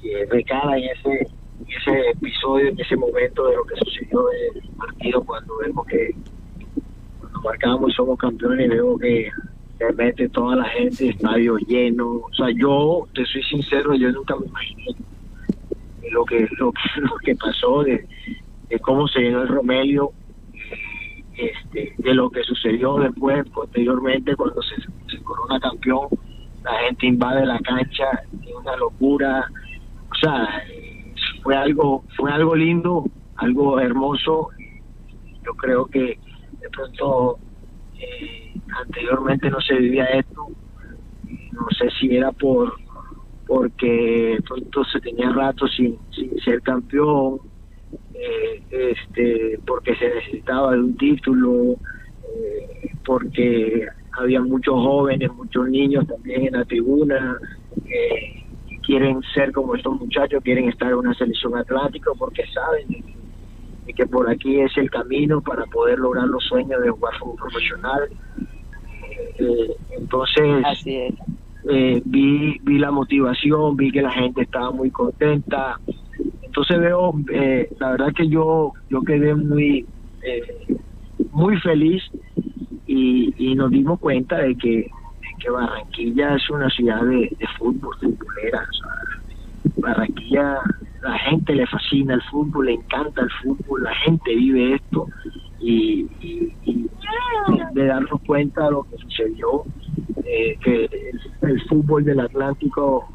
[0.00, 1.26] que recala en ese,
[1.68, 6.14] ese episodio, en ese momento de lo que sucedió en el partido cuando vemos que
[7.20, 9.30] cuando marcamos somos campeones y veo que
[9.78, 14.46] realmente toda la gente, estadio lleno, o sea yo te soy sincero, yo nunca me
[14.46, 14.96] imaginé
[16.10, 18.06] lo que lo que, lo que pasó de,
[18.68, 20.12] de cómo se llenó el Romelio
[21.36, 26.08] este, de lo que sucedió después, posteriormente, cuando se, corona campeón,
[26.64, 28.06] la gente invade la cancha,
[28.42, 29.50] es una locura,
[30.10, 30.48] o sea,
[31.42, 33.04] fue algo, fue algo lindo,
[33.36, 34.48] algo hermoso,
[35.44, 36.18] yo creo que
[36.60, 37.38] de pronto
[37.98, 40.48] eh, anteriormente no se vivía esto,
[41.52, 42.74] no sé si era por
[43.46, 47.38] porque pronto se tenía rato sin, sin ser campeón,
[48.18, 51.76] eh, este, porque se necesitaba de un título,
[52.34, 57.38] eh, porque había muchos jóvenes, muchos niños también en la tribuna,
[57.86, 58.44] que
[58.84, 63.04] quieren ser como estos muchachos, quieren estar en una selección atlántica porque saben
[63.94, 68.08] que por aquí es el camino para poder lograr los sueños de jugar fútbol profesional.
[69.90, 70.84] entonces,
[72.04, 75.78] vi, vi la motivación, vi que la gente estaba muy contenta.
[76.56, 77.12] Entonces veo,
[77.80, 79.84] la verdad que yo, yo quedé muy,
[81.32, 82.02] muy feliz
[82.86, 84.90] y, nos dimos cuenta de que,
[85.38, 88.66] que Barranquilla es una ciudad de, fútbol, futbolera.
[89.76, 90.60] Barranquilla,
[91.02, 95.08] la gente le fascina el fútbol, le encanta el fútbol, la gente vive esto
[95.60, 96.06] y,
[97.74, 99.64] de darnos cuenta de lo que sucedió,
[100.24, 100.88] eh, que
[101.42, 103.06] el, fútbol del Atlántico,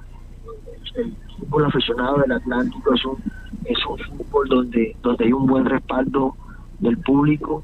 [0.95, 3.17] el fútbol aficionado del Atlántico es un,
[3.65, 6.36] es un fútbol donde, donde hay un buen respaldo
[6.80, 7.63] del público,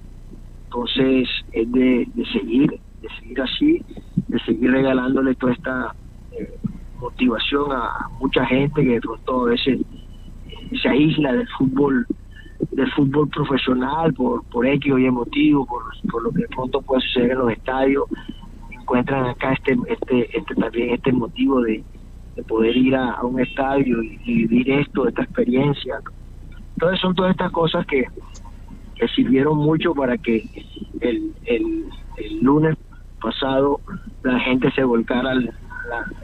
[0.66, 3.86] entonces es de, seguir, de seguir así,
[4.28, 5.96] de seguir regalándole toda esta
[6.32, 6.58] eh,
[7.00, 12.06] motivación a mucha gente que de pronto a veces eh, se aísla del fútbol
[12.72, 16.82] del fútbol profesional por, por X o Y motivo, por, por lo que de pronto
[16.82, 18.06] puede suceder en los estadios,
[18.72, 21.84] encuentran acá este, este, este también este motivo de,
[22.44, 26.00] poder ir a, un estadio y, vivir esto, esta experiencia.
[26.74, 28.06] Entonces son todas estas cosas que,
[28.96, 30.44] que sirvieron mucho para que
[31.02, 31.86] el, el,
[32.42, 32.76] lunes
[33.22, 33.80] pasado
[34.24, 35.54] la gente se volcara al,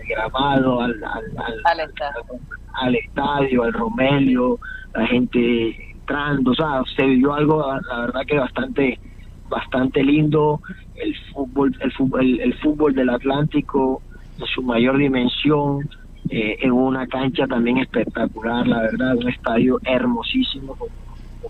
[0.08, 0.93] grabado, al,
[2.73, 3.63] al, estadio.
[3.63, 4.60] al Romelio,
[4.93, 8.99] la gente entrando, o sea, se vivió algo, la verdad que bastante
[9.54, 10.62] bastante lindo,
[10.95, 14.02] el fútbol, el fútbol, el, fútbol del Atlántico
[14.39, 15.88] en su mayor dimensión,
[16.36, 20.76] eh, en una cancha también espectacular, la verdad, un estadio hermosísimo,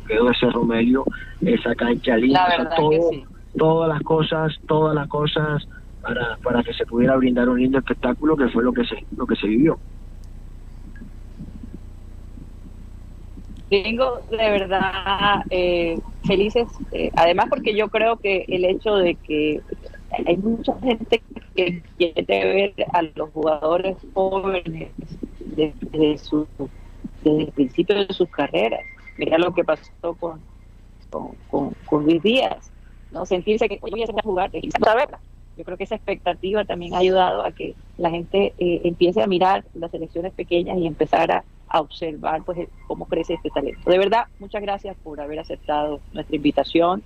[0.06, 1.06] quedó ese Romelio,
[1.40, 2.70] esa cancha linda,
[3.58, 5.66] todas las cosas, todas las cosas
[6.02, 9.26] para, para que se pudiera brindar un lindo espectáculo que fue lo que se, lo
[9.26, 9.80] que se vivió.
[13.70, 19.62] Tengo de verdad eh, felices, eh, además porque yo creo que el hecho de que
[20.28, 21.24] hay mucha gente
[21.56, 24.90] que quiere ver a los jugadores jóvenes
[25.40, 26.48] desde, su,
[27.24, 28.82] desde el principio de sus carreras
[29.18, 30.42] Mira lo que pasó con,
[31.10, 32.72] con, con, Luis Díaz,
[33.12, 33.26] ¿no?
[33.26, 34.70] Sentirse que voy a hacer jugar y.
[35.56, 39.28] Yo creo que esa expectativa también ha ayudado a que la gente eh, empiece a
[39.28, 41.44] mirar las selecciones pequeñas y empezar a,
[41.76, 43.90] observar pues cómo crece este talento.
[43.90, 47.04] De verdad, muchas gracias por haber aceptado nuestra invitación.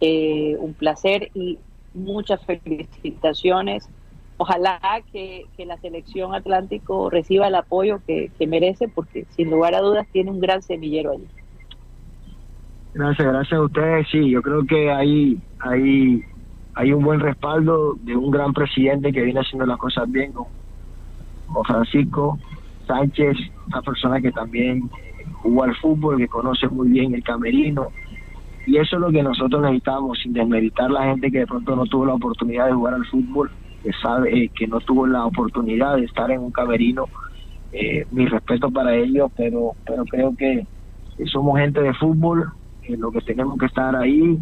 [0.00, 1.58] Eh, un placer y
[1.94, 3.88] muchas felicitaciones.
[4.36, 4.80] Ojalá
[5.12, 10.06] que, la selección Atlántico reciba el apoyo que, que merece porque sin lugar a dudas
[10.12, 11.26] tiene un gran semillero allí.
[12.92, 14.06] Gracias, gracias a ustedes.
[14.10, 16.24] Sí, yo creo que hay, hay,
[16.74, 20.50] hay un buen respaldo de un gran presidente que viene haciendo las cosas bien, como,
[21.64, 22.38] Francisco
[22.86, 24.88] Sánchez, una persona que también
[25.42, 27.88] jugó al fútbol, que conoce muy bien el camerino.
[28.66, 31.86] Y eso es lo que nosotros necesitamos, sin desmeritar la gente que de pronto no
[31.86, 33.50] tuvo la oportunidad de jugar al fútbol,
[33.82, 37.06] que sabe eh, que no tuvo la oportunidad de estar en un camerino.
[37.72, 40.66] Eh, mi respeto para ellos, pero, pero creo que
[41.26, 42.52] somos gente de fútbol,
[42.88, 44.38] lo que tenemos que estar ahí,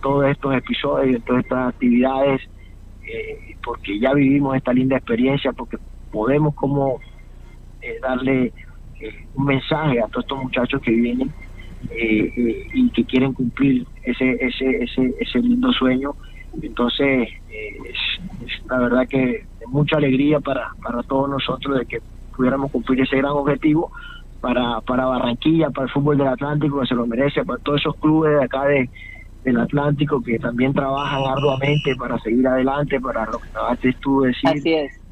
[0.00, 2.40] todos estos episodios, todas estas actividades,
[3.02, 5.78] eh, porque ya vivimos esta linda experiencia, porque
[6.10, 7.00] podemos como
[7.82, 8.52] eh, darle
[9.00, 11.32] eh, un mensaje a todos estos muchachos que vienen
[11.92, 16.14] y que quieren cumplir ese, ese, ese, ese lindo sueño.
[16.62, 22.00] Entonces, es, la verdad que de mucha alegría para, para todos nosotros de que
[22.36, 23.92] pudiéramos cumplir ese gran objetivo
[24.40, 27.96] para, para Barranquilla, para el fútbol del Atlántico, que se lo merece, para todos esos
[27.96, 28.88] clubes de acá de,
[29.44, 34.62] del Atlántico que también trabajan arduamente para seguir adelante, para lo que acabaste tú decir,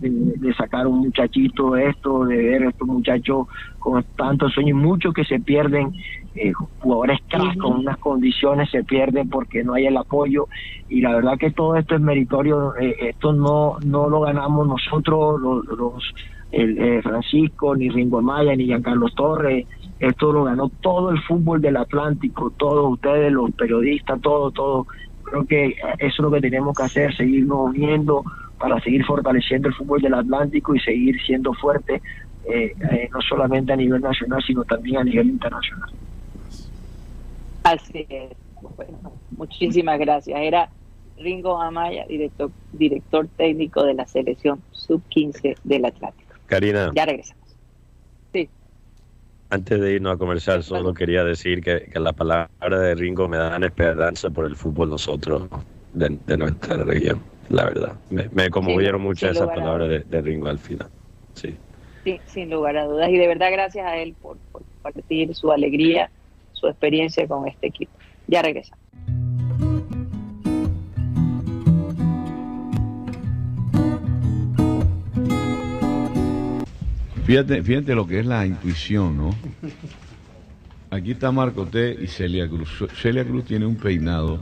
[0.00, 3.46] de, sacar un muchachito esto, de ver a estos muchachos
[3.78, 5.92] con tantos sueños, muchos que se pierden,
[6.40, 10.46] eh, jugadores crack con unas condiciones se pierden porque no hay el apoyo
[10.88, 15.40] y la verdad que todo esto es meritorio, eh, esto no, no lo ganamos nosotros
[15.40, 16.14] los, los
[16.52, 19.66] el, eh, Francisco, ni Ringo Maya, ni Giancarlo Torres.
[20.00, 24.86] Esto lo ganó todo el fútbol del Atlántico, todos ustedes, los periodistas, todo, todo.
[25.24, 28.24] Creo que eso es lo que tenemos que hacer, seguirnos uniendo
[28.58, 32.00] para seguir fortaleciendo el fútbol del Atlántico y seguir siendo fuerte,
[32.50, 35.90] eh, eh, no solamente a nivel nacional, sino también a nivel internacional.
[37.72, 38.32] Así es.
[39.36, 40.40] muchísimas gracias.
[40.40, 40.70] Era
[41.18, 46.34] Ringo Amaya, director, director técnico de la selección sub-15 del Atlántico.
[46.46, 46.90] Karina.
[46.94, 47.44] Ya regresamos.
[48.32, 48.48] Sí.
[49.50, 53.36] Antes de irnos a comercial, solo quería decir que, que las palabras de Ringo me
[53.36, 55.48] dan esperanza por el fútbol nosotros
[55.92, 57.92] de, nuestra región, la verdad.
[58.10, 60.88] Me, me conmovieron mucho esas palabras de, Ringo al final.
[61.34, 61.54] Sí.
[62.04, 62.20] sí.
[62.26, 63.10] sin lugar a dudas.
[63.10, 66.10] Y de verdad, gracias a él por, por compartir su alegría,
[66.58, 67.92] su experiencia con este equipo.
[68.26, 68.78] Ya regresamos.
[77.24, 79.34] Fíjate, fíjate lo que es la intuición, ¿no?
[80.90, 82.86] Aquí está Marco T y Celia Cruz.
[82.94, 84.40] Celia Cruz tiene un peinado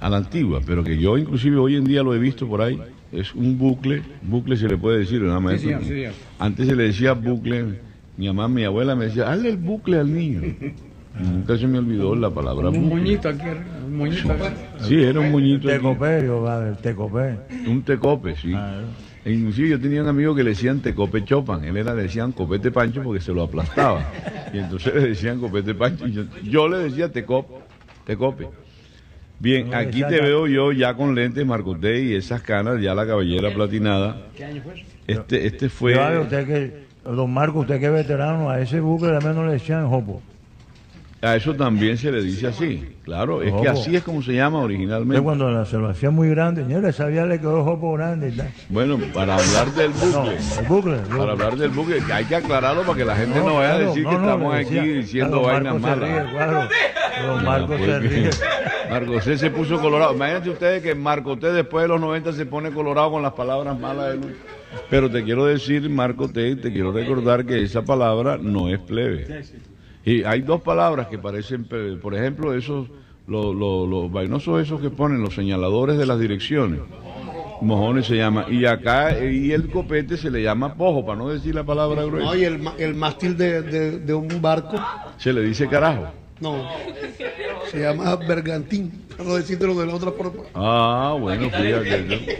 [0.00, 2.76] a la antigua, pero que yo inclusive hoy en día lo he visto por ahí.
[3.12, 5.60] Es un bucle, bucle se le puede decir, nada más.
[5.60, 6.04] Sí, sí, sí.
[6.40, 7.78] Antes se le decía bucle,
[8.16, 10.40] mi mamá, mi abuela me decía, hazle el bucle al niño.
[11.18, 13.46] Nunca se me olvidó la palabra Un moñito aquí,
[13.84, 14.34] un moñito.
[14.80, 15.68] Sí, era un moñito.
[15.68, 17.38] Tecope, yo, va, tecope.
[17.66, 18.54] Un tecope, sí.
[19.24, 22.32] E inclusive yo tenía un amigo que le decían tecope chopan, él era, le decían
[22.32, 24.04] copete pancho porque se lo aplastaba.
[24.52, 26.06] Y entonces le decían copete pancho.
[26.08, 27.46] Y yo, yo le decía tecop,
[28.04, 28.48] tecope.
[29.38, 33.52] Bien, aquí te veo yo ya con lentes Marcote y esas canas, ya la cabellera
[33.52, 34.28] platinada.
[34.36, 34.84] ¿Qué año fue eso?
[35.06, 35.94] Este, este fue.
[35.94, 39.54] Sabe usted que, don Marco, usted que es veterano, a ese bucle también no le
[39.54, 40.22] decían jopo.
[41.24, 42.84] A eso también se le dice así.
[43.04, 43.70] Claro, es que Ojo.
[43.70, 45.22] así es como se llama originalmente.
[45.22, 48.48] cuando la hacía muy grande, señores, sabía le quedó jopo grande y tal.
[48.68, 50.36] Bueno, para hablar del No, bucle.
[50.58, 50.96] el bucle.
[51.08, 53.78] yo- Para hablar del bucle, hay que aclararlo para que la gente no, vaya a
[53.78, 55.98] decir no, que estamos aquí diciendo vainas malas.
[56.00, 56.68] ríe, claro.
[57.26, 58.30] Don Marco Ah, se pues, ríe.
[58.90, 60.14] Marco C se puso colorado.
[60.14, 63.78] Imagínate ustedes que Marco T después de los 90 se pone colorado con las palabras
[63.78, 64.36] malas de Luis.
[64.90, 69.44] Pero te quiero decir, Marco T, te quiero recordar que esa palabra no es plebe.
[70.04, 71.66] Y hay dos palabras que parecen,
[72.00, 72.88] por ejemplo, esos,
[73.26, 76.80] los, los, los vainosos esos que ponen los señaladores de las direcciones.
[77.60, 78.46] Mojones se llama.
[78.50, 82.26] Y acá, y el copete se le llama pojo, para no decir la palabra gruesa.
[82.26, 84.76] No, y el, el mástil de, de- de un barco,
[85.18, 86.08] Se le dice carajo.
[86.40, 86.68] no,
[87.70, 90.42] se llama bergantín, para no decírtelo de la otra forma.
[90.54, 92.38] Ah, bueno, fíjate.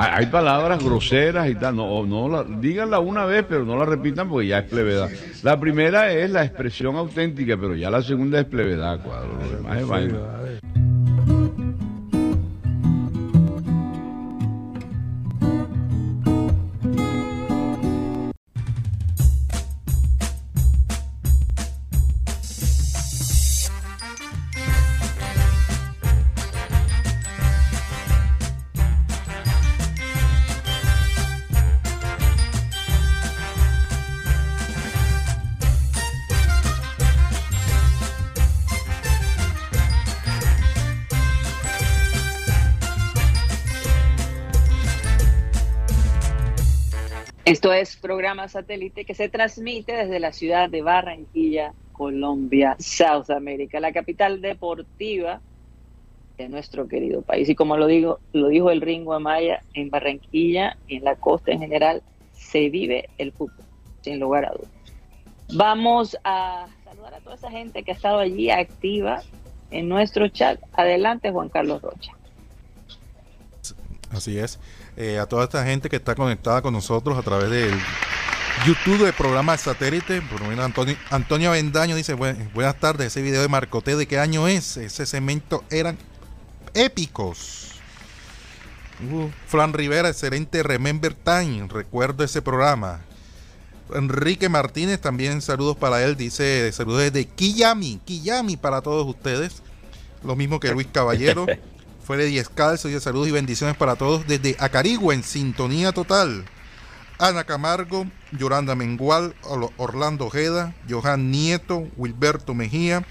[0.00, 1.76] Hay palabras groseras y tal.
[1.76, 5.08] No, no la, díganla una vez, pero no la repitan porque ya es plevedad.
[5.42, 9.36] La primera es la expresión auténtica, pero ya la segunda es plevedad, cuadro.
[9.38, 10.18] Lo demás es vaina.
[47.50, 53.80] Esto es programa satélite que se transmite desde la ciudad de Barranquilla, Colombia, South America,
[53.80, 55.40] la capital deportiva
[56.38, 57.48] de nuestro querido país.
[57.48, 61.50] Y como lo digo, lo dijo el Ringo Amaya, en Barranquilla y en la costa
[61.50, 63.64] en general se vive el fútbol,
[64.02, 64.70] sin lugar a dudas.
[65.52, 69.24] Vamos a saludar a toda esa gente que ha estado allí activa
[69.72, 70.60] en nuestro chat.
[70.74, 72.12] Adelante, Juan Carlos Rocha.
[74.12, 74.60] Así es.
[75.02, 77.72] Eh, a toda esta gente que está conectada con nosotros a través del
[78.66, 80.20] YouTube del programa satélite.
[80.20, 81.54] Por Antonio, Antonio
[81.96, 84.76] dice, "Buen- buenas tardes, ese video de Marcoté, ¿de qué año es?
[84.76, 85.96] Ese cemento eran
[86.74, 87.76] épicos.
[89.10, 93.00] Uh, Fran Rivera, excelente Remember Time, recuerdo ese programa.
[93.94, 99.62] Enrique Martínez, también saludos para él, dice saludos desde Quillami, Quillami para todos ustedes.
[100.22, 101.46] Lo mismo que Luis Caballero.
[102.10, 106.44] Fue de 10 calzos y saludos y bendiciones para todos desde Acarigua en sintonía total.
[107.20, 109.36] Ana Camargo, Yoranda Mengual,
[109.76, 113.06] Orlando Ojeda, Johan Nieto, Wilberto Mejía,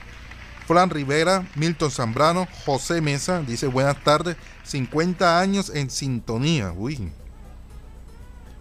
[0.68, 4.36] Fran Rivera, Milton Zambrano, José Mesa, dice buenas tardes,
[4.66, 6.74] 50 años en sintonía.
[6.76, 7.10] Uy.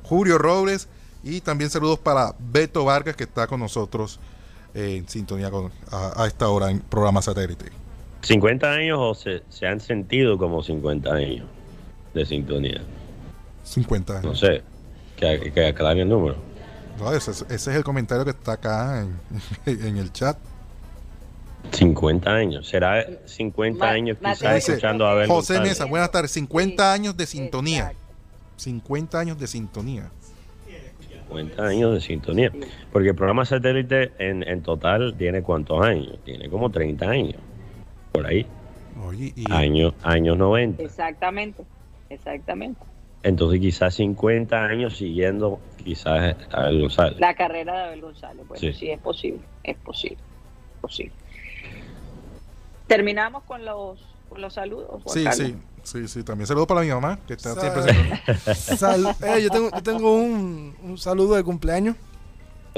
[0.04, 0.86] Julio Robles
[1.24, 4.20] y también saludos para Beto Vargas que está con nosotros
[4.72, 5.50] eh, en sintonía
[5.90, 7.87] a esta hora en programa satélite.
[8.22, 11.46] 50 años o se, se han sentido como 50 años
[12.14, 12.80] de sintonía.
[13.64, 14.24] 50 años.
[14.24, 14.62] No sé,
[15.16, 16.36] que, que aclaren el número.
[16.98, 19.18] No, ese, es- ese es el comentario que está acá en,
[19.86, 20.36] en el chat.
[21.72, 22.68] 50 años.
[22.68, 25.60] ¿Será 50 Ma- años quizás escuchando a Abel José?
[25.60, 26.30] Mesa, buenas tardes.
[26.32, 27.00] 50 Sí.
[27.00, 27.78] años de sintonía.
[27.80, 27.98] Exacto.
[28.56, 30.10] 50 años de sintonía.
[31.28, 32.50] 50 años de sintonía.
[32.92, 36.18] Porque el programa satélite en, en total tiene cuántos años?
[36.24, 37.36] Tiene como 30 años.
[38.18, 38.46] Por ahí.
[39.06, 40.82] Oye, y Años, años 90.
[40.82, 41.62] Exactamente,
[42.10, 42.80] exactamente.
[43.22, 47.20] Entonces quizás 50 años siguiendo quizás a Abel González.
[47.20, 48.72] La carrera de Abel González, bueno, Sí.
[48.72, 48.90] sí.
[48.90, 50.16] es posible, es posible,
[50.74, 51.12] es posible.
[52.86, 55.02] Terminamos con los, con los saludos.
[55.04, 55.46] Juan sí, Carlos?
[55.82, 56.24] sí, sí, sí.
[56.24, 58.54] También saludos para mi mamá, que está siempre.
[58.54, 61.96] Sal- eh, yo tengo, yo tengo un, un saludo de cumpleaños.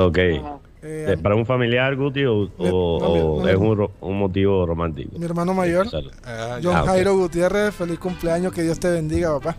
[0.07, 0.19] Ok.
[0.41, 0.57] Ajá.
[0.83, 3.91] Eh, ¿Es ¿Para un familiar, Guti, o, o- No, mi- o no, es mi- un,
[4.01, 5.19] un motivo romántico?
[5.19, 6.11] mi hermano mayor, Salud.
[6.25, 6.59] Ah.
[6.63, 6.89] John Ah, ok.
[6.89, 9.57] Jairo Gutiérrez, feliz cumpleaños, que Dios te bendiga, papá.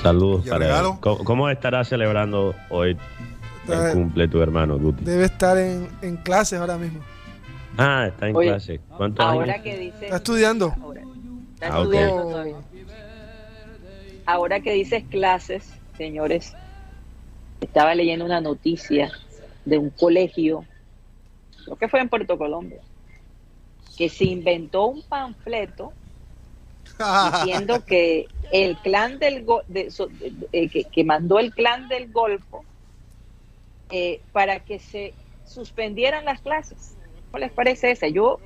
[0.00, 0.86] Saludos ¿Y el para él.
[1.00, 2.96] ¿Cómo, cómo estará celebrando hoy
[3.62, 5.04] Está- el cumple tu hermano, Guti?
[5.04, 7.00] Debe estar en, en clases ahora mismo.
[7.78, 8.80] Ah, está en Oye, clase.
[8.96, 9.64] ¿Cuántos Ahora años?
[9.64, 10.04] que dice...
[10.04, 10.74] Está estudiando.
[10.80, 11.02] Ahora,
[11.54, 12.56] está Ah, estudiando todavía.
[14.26, 16.54] Ahora que dices clases, señores,
[17.64, 19.10] estaba leyendo una noticia
[19.64, 20.66] de un colegio,
[21.64, 22.80] creo que fue en Puerto Colombia,
[23.96, 25.92] que se inventó un panfleto
[27.30, 32.64] diciendo que el clan del de- de- eh, que, que mandó el clan del Golfo
[33.90, 35.14] eh, para que se
[35.46, 36.96] suspendieran las clases.
[37.30, 38.08] ¿Cómo les parece esa?
[38.08, 38.40] Yo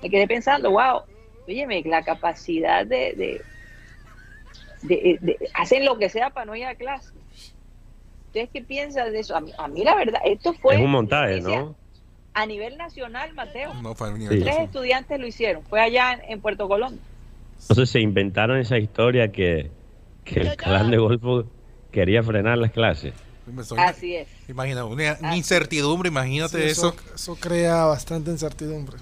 [0.00, 1.02] me quedé pensando, wow,
[1.46, 3.44] óyeme, la capacidad de, de,
[4.82, 7.18] de- de- hacen lo que sea para no ir a clase.
[8.28, 9.34] ¿Ustedes qué piensan de eso?
[9.34, 11.74] A mí, a mí la verdad, esto fue Es un montaje, ¿no?
[12.34, 13.72] a nivel nacional, Mateo.
[13.82, 14.44] No, fue a nivel Sí.
[14.44, 17.00] Tres estudiantes lo hicieron, fue allá en, en Puerto Colombia.
[17.62, 19.70] Entonces se inventaron esa historia que,
[20.24, 21.44] que el clan de Golfo
[21.90, 23.14] quería frenar las clases.
[23.78, 24.28] Así es.
[24.48, 26.94] Imagina, una, una incertidumbre, imagínate Sí, eso.
[27.14, 28.98] eso crea bastante incertidumbre.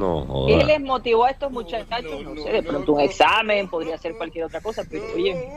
[0.00, 2.22] No, ¿Qué les motivó a estos muchachos?
[2.22, 5.48] No, sé, de pronto un examen, podría ser cualquier otra cosa, pero oye,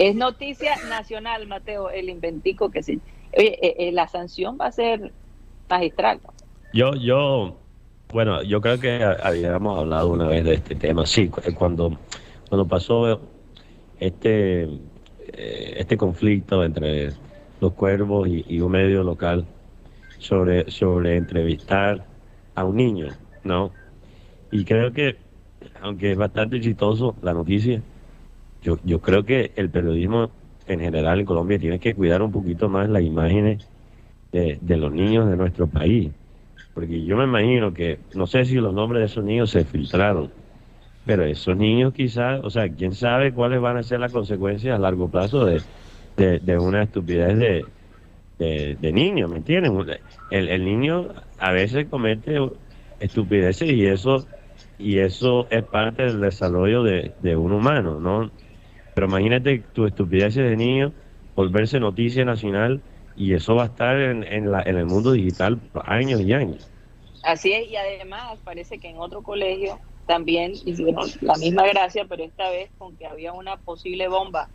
[0.00, 3.00] es noticia nacional, Mateo, el inventico que sí.
[3.36, 5.12] Oye, eh, eh, la sanción va a ser
[5.68, 6.20] magistral.
[6.72, 7.58] Yo, yo,
[8.10, 11.04] bueno, yo creo que habíamos hablado una vez de este tema.
[11.04, 11.98] Sí, cu- cuando,
[12.48, 13.20] cuando pasó
[13.98, 17.10] este, eh, este conflicto entre
[17.60, 19.44] los cuervos y, y un medio local
[20.18, 22.06] sobre, sobre entrevistar
[22.54, 23.08] a un niño,
[23.44, 23.70] ¿no?
[24.50, 25.18] Y creo que,
[25.82, 27.82] aunque es bastante exitoso la noticia,
[28.62, 30.30] yo, yo creo que el periodismo
[30.66, 33.66] en general en Colombia tiene que cuidar un poquito más las imágenes
[34.32, 36.10] de, de los niños de nuestro país.
[36.74, 40.30] Porque yo me imagino que, no sé si los nombres de esos niños se filtraron,
[41.04, 44.78] pero esos niños quizás, o sea, quién sabe cuáles van a ser las consecuencias a
[44.78, 45.60] largo plazo de,
[46.16, 47.66] de, de una estupidez de,
[48.38, 49.76] de, de niño, ¿me entienden?
[50.30, 51.08] El, el niño
[51.38, 52.38] a veces comete
[53.00, 54.26] estupideces y eso
[54.78, 58.30] y eso es parte del desarrollo de, de un humano, ¿no?
[58.94, 60.92] Pero imagínate tu estupidez de niño
[61.34, 62.80] volverse noticia nacional
[63.16, 66.32] y eso va a estar en, en, la, en el mundo digital por años y
[66.32, 66.68] años.
[67.22, 72.24] Así es, y además parece que en otro colegio también hicieron la misma gracia, pero
[72.24, 74.48] esta vez con que había una posible bomba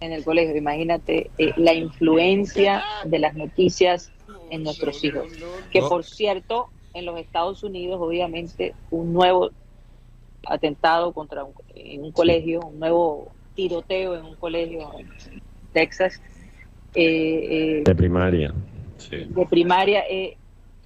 [0.00, 0.56] en el colegio.
[0.56, 4.12] Imagínate eh, la influencia de las noticias
[4.50, 5.26] en nuestros hijos.
[5.70, 9.50] Que por cierto, en los Estados Unidos, obviamente, un nuevo
[10.46, 15.42] atentado contra un, en un colegio, un nuevo tiroteo en un colegio en
[15.72, 16.20] Texas.
[16.94, 18.54] eh, eh, De primaria.
[18.96, 19.26] Sí.
[19.28, 20.36] de primaria eh,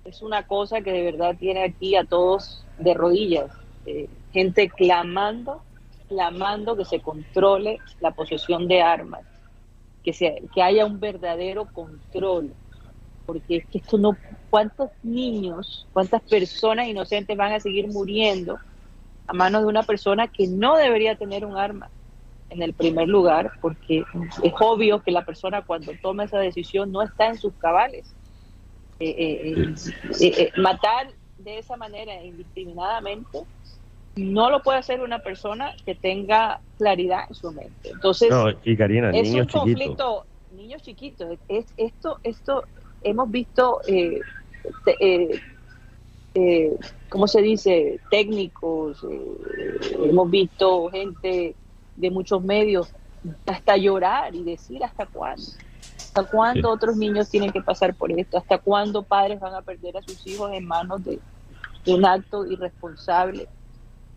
[0.05, 3.51] es una cosa que de verdad tiene aquí a todos de rodillas.
[3.87, 5.63] Eh, gente clamando,
[6.09, 9.23] clamando que se controle la posesión de armas,
[10.03, 12.53] que, se, que haya un verdadero control.
[13.27, 14.17] Porque es que esto no,
[14.51, 18.59] ¿cuántos niños, cuántas personas inocentes van a seguir muriendo
[19.27, 21.89] a manos de una persona que no debería tener un arma?
[22.51, 24.05] En el primer lugar, porque
[24.43, 28.15] es obvio que la persona cuando toma esa decisión no está en sus cabales.
[29.01, 29.75] Eh, eh,
[30.21, 33.41] eh, eh, matar de esa manera indiscriminadamente
[34.17, 37.91] no lo puede hacer una persona que tenga claridad en su mente.
[37.91, 39.63] Entonces, No, y Karina, es niños un chiquitos.
[39.87, 41.39] conflicto, niños chiquitos.
[41.49, 42.65] Es, esto, esto
[43.03, 44.21] hemos visto, eh,
[44.85, 45.41] te- eh,
[46.35, 46.77] eh,
[47.09, 47.99] ¿cómo se dice?
[48.11, 49.37] Técnicos, eh,
[50.05, 51.57] hemos visto gente
[51.97, 52.93] de muchos medios
[53.47, 55.43] hasta llorar y decir hasta cuándo.
[55.97, 56.75] ¿Hasta cuándo Sí.
[56.75, 58.39] otros niños tienen que pasar por esto?
[58.39, 61.21] ¿Hasta cuándo padres van a perder a sus hijos en manos de,
[61.85, 63.49] de un acto irresponsable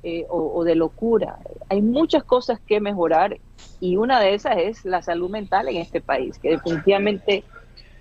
[0.03, 1.39] eh, o, o de locura?
[1.69, 3.39] Hay muchas cosas que mejorar
[3.79, 7.43] y una de esas es la salud mental en este país, que definitivamente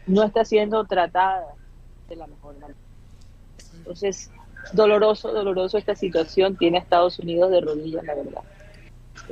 [0.06, 1.44] no está siendo tratada
[2.08, 2.78] de la mejor manera.
[3.74, 4.30] Entonces,
[4.72, 8.42] doloroso, doloroso esta situación, tiene a Estados Unidos de rodillas, la verdad.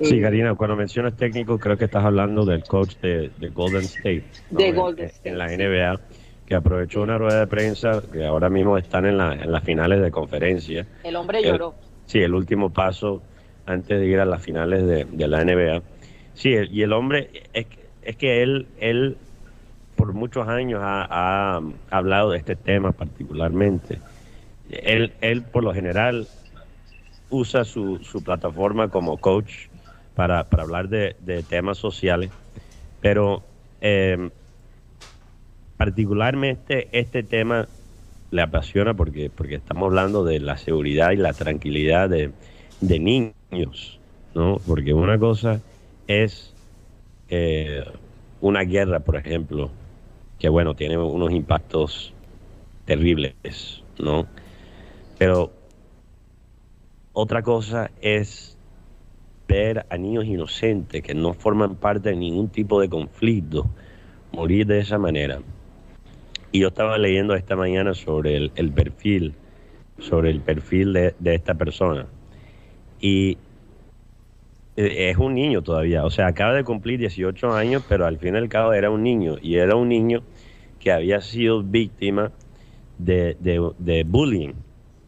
[0.03, 3.85] Sí, Eh, Karina, cuando mencionas técnico, creo que estás hablando del coach de, de Golden
[3.85, 4.24] State.
[4.51, 4.59] ¿no?
[4.59, 5.55] De En- Golden en, State, la sí.
[5.55, 6.01] NBA,
[6.47, 10.03] que aprovechó una rueda de prensa que ahora mismo están en, la, en las finales
[10.03, 10.87] de conferencia.
[11.05, 11.74] el hombre el- lloró.
[12.07, 13.22] Sí, el último paso
[13.66, 15.82] antes de ir a las finales de, de la NBA.
[16.35, 19.16] Sí, el- y el hombre, es, que- es que él, él
[19.97, 21.07] por muchos años ha,
[21.59, 24.01] ha hablado de este tema particularmente.
[24.70, 26.26] Él, él por lo general
[27.30, 29.68] usa su, su plataforma como coach
[30.15, 32.31] para, para hablar de, temas sociales,
[33.01, 33.43] pero
[33.81, 34.31] eh,
[35.77, 37.69] particularmente este tema
[38.31, 42.33] le apasiona porque, porque estamos hablando de la seguridad y la tranquilidad de,
[42.81, 44.01] de niños,
[44.35, 44.61] ¿no?
[44.67, 45.61] Porque una cosa
[46.07, 46.55] es
[47.29, 47.85] eh,
[48.41, 49.71] una guerra, por ejemplo,
[50.39, 52.12] que bueno, tiene unos impactos
[52.85, 54.27] terribles, ¿no?
[55.19, 55.53] Pero
[57.12, 58.54] otra cosa es
[59.49, 63.67] ver a niños inocentes que no forman parte de ningún tipo de conflicto
[64.33, 65.41] morir de esa manera.
[66.53, 69.35] Y yo estaba leyendo esta mañana sobre el, perfil,
[69.99, 72.07] sobre el perfil de, de esta persona.
[73.01, 73.39] Y
[74.77, 78.35] eh, es un niño todavía, o sea, acaba de cumplir 18 años, pero al fin
[78.35, 80.23] y al cabo era un niño, y era un niño
[80.81, 82.33] que había sido víctima
[82.99, 84.53] de, de, bullying,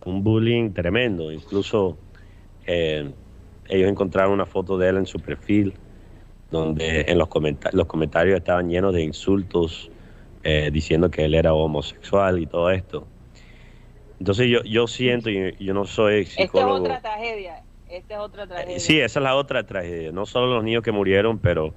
[0.04, 1.98] un bullying tremendo, incluso
[2.66, 3.10] eh,
[3.68, 5.74] ellos encontraron una foto de él en su perfil,
[6.50, 7.28] donde en los,
[7.72, 9.90] los comentarios estaban llenos de insultos,
[10.42, 13.06] eh, diciendo que él era homosexual y todo esto.
[14.18, 16.86] Entonces yo, yo siento, y yo no soy psicólogo.
[16.86, 18.80] Esta es otra tragedia, esta es otra tragedia.
[18.80, 20.12] Sí, esa es la otra tragedia.
[20.12, 21.74] No solo los niños que murieron, pero,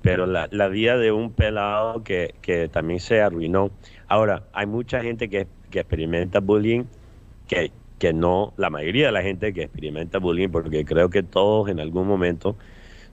[0.00, 3.70] pero la, la vida de un pelado que, que también se arruinó.
[4.08, 6.84] Ahora, hay mucha gente que, que experimenta bullying
[7.46, 7.72] que,
[8.02, 11.78] que no, la mayoría de la gente que experimenta bullying, porque creo que todos en
[11.78, 12.56] algún momento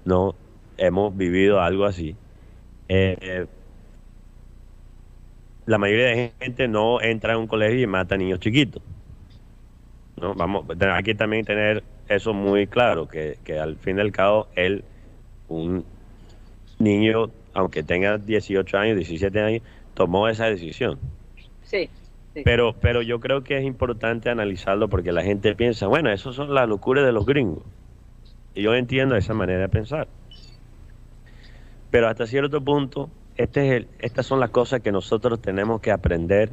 [0.04, 0.34] no
[0.78, 2.16] hemos vivido algo así.
[2.88, 3.46] Eh,
[5.68, 8.82] la mayoría de gente no entra en un colegio y mata a niños chiquitos.
[10.20, 10.34] ¿no?
[10.34, 14.84] Vamos, hay que también tener eso muy claro, que, al fin y al cabo, él,
[15.50, 15.86] un
[16.80, 19.62] niño, aunque tenga 18 años, 17 años,
[19.94, 20.98] tomó esa decisión.
[21.62, 21.92] Sí.
[22.34, 26.54] Pero, pero yo creo que es importante analizarlo porque la gente piensa, bueno, eso son
[26.54, 27.64] las locuras de los gringos.
[28.54, 30.08] Y yo entiendo esa manera de pensar.
[31.92, 35.92] Pero hasta cierto punto, este es el, estas son las cosas que nosotros tenemos que
[35.92, 36.52] aprender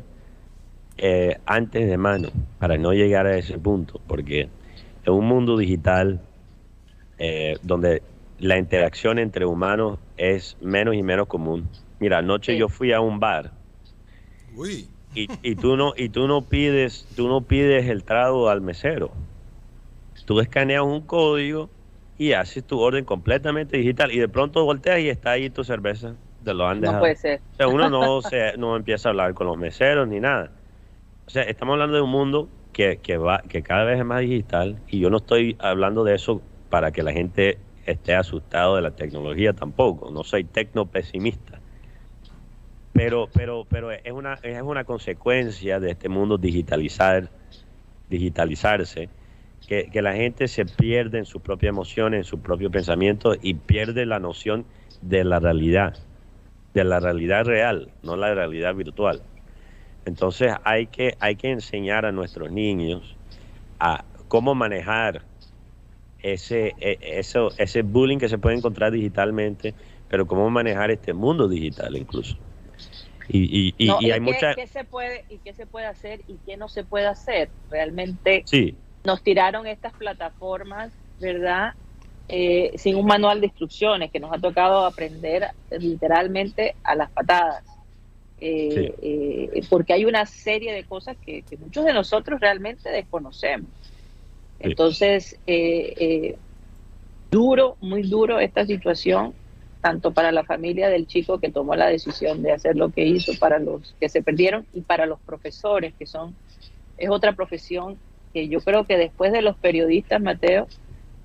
[0.96, 4.48] eh, antes de mano para no llegar a ese punto, porque
[5.04, 6.20] en un mundo digital
[7.18, 8.02] eh, donde
[8.38, 11.68] la interacción entre humanos es menos y menos común.
[12.00, 13.52] Mira, anoche yo fui a un bar
[15.16, 19.10] Y, y, tú no y tú no pides tú no pides el trago al mesero.
[20.26, 21.70] Tú escaneas un código
[22.18, 26.14] y haces tu orden completamente digital y de pronto volteas y está ahí tu cerveza.
[26.44, 26.98] Te lo han dejado.
[26.98, 27.40] No puede ser.
[27.52, 30.52] O sea, uno no, se, no empieza a hablar con los meseros ni nada.
[31.26, 34.20] O sea, estamos hablando de un mundo que, que, va, que cada vez es más
[34.20, 38.82] digital y yo no estoy hablando de eso para que la gente esté asustado de
[38.82, 40.10] la tecnología tampoco.
[40.10, 41.55] No soy tecnopesimista.
[42.96, 47.30] Pero, pero, pero es una, es una consecuencia de este mundo digitalizar,
[48.08, 49.10] digitalizarse
[49.66, 54.06] que, la gente se pierde en sus propias emociones, en su propio pensamiento y pierde
[54.06, 54.64] la noción
[55.02, 55.98] de la realidad,
[56.72, 59.22] de la realidad real, no la realidad virtual.
[60.06, 63.16] Entonces hay que, hay que enseñar a nuestros niños
[63.78, 65.22] a cómo manejar
[66.20, 69.74] ese, e, eso, ese bullying que se puede encontrar digitalmente,
[70.08, 72.38] pero cómo manejar este mundo digital incluso.
[73.28, 74.54] Y, y, y, hay mucha...
[74.54, 77.50] ¿qué se puede, ¿Y qué se puede hacer y qué no se puede hacer?
[77.70, 81.72] Realmente sí nos tiraron estas plataformas, ¿verdad?
[82.28, 87.64] Eh, sin un manual de instrucciones que nos ha tocado aprender literalmente a las patadas.
[88.38, 93.70] Eh, eh, porque hay una serie de cosas que, muchos de nosotros realmente desconocemos.
[94.58, 95.38] Entonces,
[97.30, 99.34] duro, muy duro esta situación,
[99.86, 103.30] tanto para la familia del chico que tomó la decisión de hacer lo que hizo,
[103.38, 106.34] para los que se perdieron y para los profesores, que son,
[106.98, 107.96] es otra profesión
[108.34, 110.66] que yo creo que después de los periodistas, Mateo,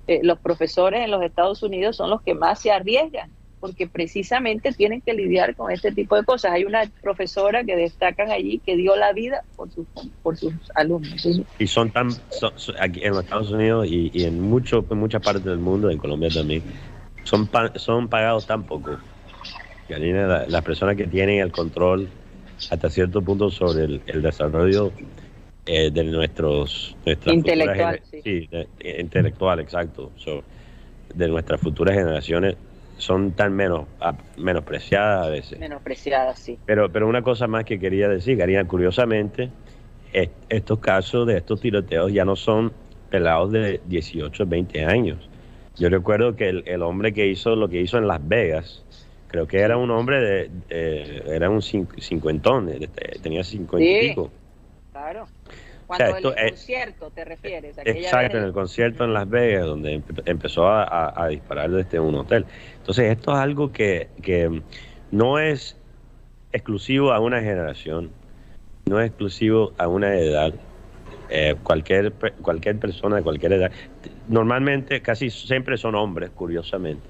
[0.06, 4.70] eh, los profesores en los Estados Unidos son los que más se arriesgan, porque precisamente
[4.70, 6.52] tienen que lidiar con este tipo de cosas.
[6.52, 9.88] Hay una profesora que destacan allí que dio la vida por sus,
[10.22, 11.26] por sus alumnos.
[11.58, 12.10] Y son tan,
[12.78, 16.28] aquí en los Estados Unidos y, en, mucho, en muchas partes del mundo, en Colombia
[16.32, 16.62] también,
[17.24, 18.98] son, son pagados tan poco.
[19.88, 22.08] las personas que tienen el control
[22.70, 24.92] hasta cierto punto sobre el, el desarrollo
[25.64, 26.96] eh, de nuestros
[27.26, 28.48] intelectual, sí.
[28.82, 30.10] intelectual, exacto.
[31.14, 32.56] de nuestras futuras generaciones
[32.96, 33.86] son tan menos
[34.36, 35.58] menospreciadas a veces.
[35.60, 36.58] Menospreciadas, sí.
[36.66, 39.50] Pero, pero una cosa más que quería decir, Karina, curiosamente,
[40.48, 42.72] estos casos de estos tiroteos ya no son
[43.10, 45.28] pelados de 18, 20 años.
[45.76, 48.84] Yo recuerdo que el, hombre que hizo lo que hizo en Las Vegas,
[49.28, 52.70] creo que era un hombre de, era un cincuentón,
[53.22, 54.30] tenía cincuenta y pico.
[54.92, 55.26] Claro.
[55.86, 57.76] Cuando el concierto te refieres.
[57.84, 62.46] Exacto, en el concierto en Las Vegas, donde empezó a, disparar desde un hotel.
[62.78, 64.62] Entonces, esto es algo que, que
[65.10, 65.76] no es
[66.52, 68.10] exclusivo a una generación,
[68.86, 70.54] no es exclusivo a una edad.
[71.34, 72.12] Eh, cualquier,
[72.42, 73.72] cualquier persona de cualquier edad.
[74.28, 77.02] Normalmente, casi siempre son hombres, curiosamente.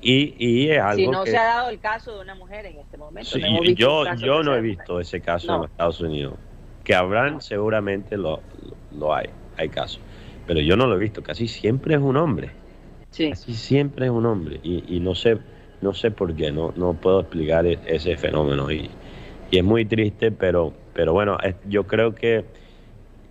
[0.00, 2.66] Y, y es algo Si no que- se ha dado el caso de una mujer
[2.66, 3.30] en este momento.
[3.30, 6.34] Sí, no yo yo no he visto ese caso en los Estados Unidos.
[6.84, 8.42] Que habrán, seguramente lo,
[8.90, 10.00] lo, lo hay, hay casos.
[10.46, 11.22] Pero yo no lo he visto.
[11.22, 12.50] Casi siempre es un hombre.
[13.10, 13.30] Sí.
[13.30, 14.60] Casi siempre es un hombre.
[14.62, 15.38] Y, y no sé
[15.80, 18.70] no sé por qué, no, no puedo explicar e- ese fenómeno.
[18.70, 18.90] Y,
[19.50, 21.36] y es muy triste, pero, pero bueno,
[21.68, 22.44] yo creo que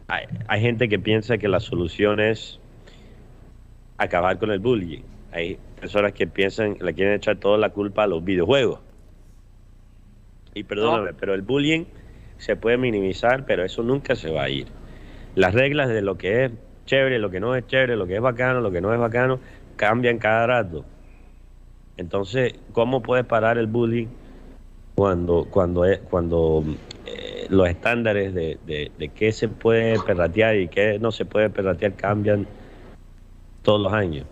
[0.08, 2.60] hay, hay gente que piensa que la solución es
[4.04, 5.02] acabar con el bullying.
[5.32, 8.80] Hay personas que piensan, le quieren echar toda la culpa a los videojuegos.
[10.54, 11.86] Y perdóname, pero el bullying
[12.38, 14.68] se puede minimizar, pero eso nunca se va a ir.
[15.36, 16.52] Las reglas de lo que es
[16.86, 19.40] chévere, lo que no es chévere, lo que es bacano, lo que no es bacano,
[19.76, 20.86] cambian cada rato.
[21.98, 24.08] Entonces, ¿cómo puedes parar el bullying
[24.96, 26.64] cuando, cuando, cuando
[27.06, 31.50] eh, los estándares de, de, de qué se puede perratear y qué no se puede
[31.50, 32.46] perratear cambian
[33.64, 34.26] todos los años?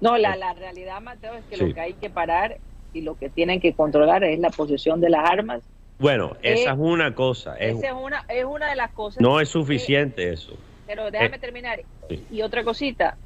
[0.00, 1.66] No, la, la realidad, Mateo, es que Sí.
[1.66, 2.58] lo que hay que parar
[2.92, 5.62] y lo que tienen que controlar es la posesión de las armas.
[5.98, 9.20] Bueno, esa Eh, es una cosa, es- Esa es una, es una de las cosas.
[9.20, 10.56] no es suficiente eso.
[10.86, 11.82] Pero déjame eh, terminar.
[12.08, 12.26] sí.
[12.30, 13.18] Y otra cosita,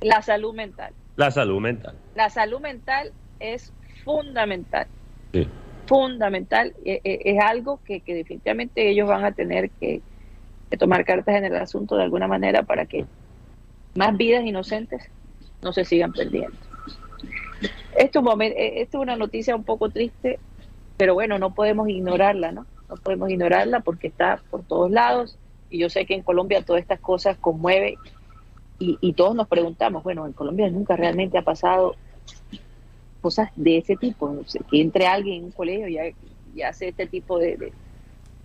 [0.00, 0.92] la salud mental.
[1.14, 1.94] La salud mental.
[2.14, 3.72] La salud mental es
[4.04, 4.88] fundamental.
[5.32, 5.46] Sí.
[5.86, 6.74] Fundamental.
[6.84, 10.02] E- e- Es, algo que, que definitivamente ellos van a tener que,
[10.68, 13.06] que tomar cartas en el asunto de alguna manera para que
[13.96, 15.02] más vidas inocentes
[15.62, 16.56] no se sigan perdiendo.
[17.96, 20.38] Esto, eh, esto es una noticia un poco triste,
[20.96, 22.66] pero bueno, no podemos ignorarla, ¿no?
[22.88, 25.38] No podemos ignorarla porque está por todos lados
[25.70, 27.96] y yo sé que en Colombia todas estas cosas conmueven
[28.78, 31.96] y, y todos nos preguntamos, bueno, en Colombia nunca realmente ha pasado
[33.20, 34.36] cosas de ese tipo,
[34.70, 35.98] que entre alguien en un colegio y,
[36.54, 37.72] y hace este tipo de-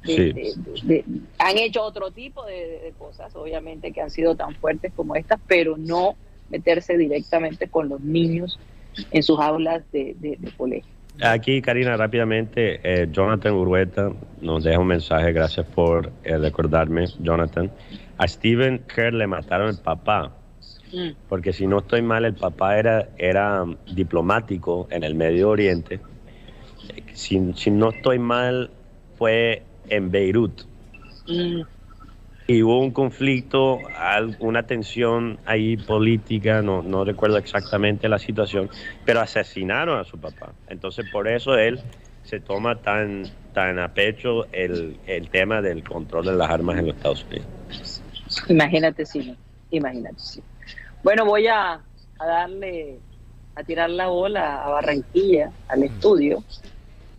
[0.03, 0.31] de- Sí.
[0.33, 1.05] de- de- de-
[1.37, 5.77] han hecho otro tipo de, cosas, obviamente, que han sido tan fuertes como estas, pero
[5.77, 6.15] no
[6.49, 8.59] meterse directamente con los niños
[9.11, 10.91] en sus aulas de, de- de colegio.
[11.21, 17.69] Aquí, Karina, rápidamente, eh, Jonathan Urueta nos deja un mensaje, gracias por eh, recordarme, Jonathan.
[18.17, 20.35] A Stephen Kerr le mataron el papá,
[20.93, 21.09] Mm.
[21.29, 25.99] porque si no estoy mal, el papá era, era diplomático en el Medio Oriente.
[26.95, 28.71] Eh, Si, si no estoy mal,
[29.17, 30.63] fue en Beirut.
[32.47, 33.79] Y hubo un conflicto,
[34.39, 38.69] una tensión ahí política, no, no recuerdo exactamente la situación,
[39.05, 40.53] pero asesinaron a su papá.
[40.67, 41.79] Entonces por eso él
[42.23, 43.23] se toma tan,
[43.53, 48.01] tan a pecho el, el tema del control de las armas en los Estados Unidos.
[48.49, 49.35] Imagínate no,
[49.69, 50.41] imagínate si.
[51.03, 52.99] Bueno, voy a, a darle,
[53.55, 56.43] a tirar la bola a Barranquilla, al estudio,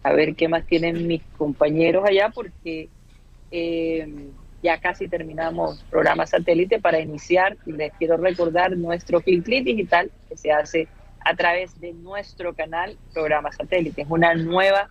[0.03, 2.89] a ver qué más tienen mis compañeros allá, porque
[3.51, 4.31] eh,
[4.63, 7.57] ya casi terminamos programa satélite para iniciar.
[7.67, 10.89] Les quiero recordar nuestro Click Click digital que se hace
[11.25, 14.03] a través de nuestro canal Programa Satélite.
[14.03, 14.91] Es una nueva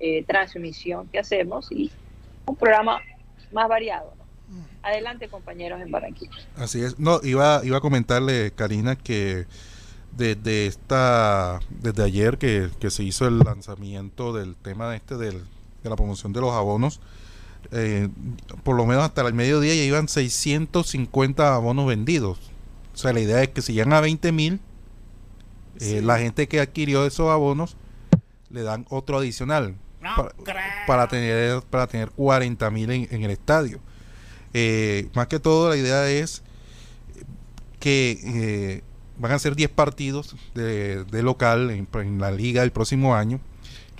[0.00, 1.90] eh, transmisión que hacemos y
[2.46, 3.00] un programa
[3.52, 4.14] más variado.
[4.82, 6.36] Adelante, compañeros en Barranquilla.
[6.54, 6.98] Así es.
[7.00, 9.46] No, iba, iba a comentarle, Karina, que
[10.16, 15.44] desde esta, desde ayer que, que se hizo el lanzamiento del tema de este del,
[15.82, 17.00] de la promoción de los abonos,
[17.72, 18.08] eh,
[18.62, 22.38] por lo menos hasta el mediodía ya iban 650 abonos vendidos.
[22.94, 24.60] O sea, la idea es que si llegan a 20 mil,
[25.80, 27.76] eh, la gente que adquirió esos abonos
[28.48, 30.32] le dan otro adicional para,
[30.86, 33.80] para tener para tener 40 mil en, en el estadio.
[34.54, 36.42] Eh, más que todo la idea es
[37.78, 38.82] que
[39.18, 43.40] van a ser 10 partidos de, de local en, en la liga el próximo año.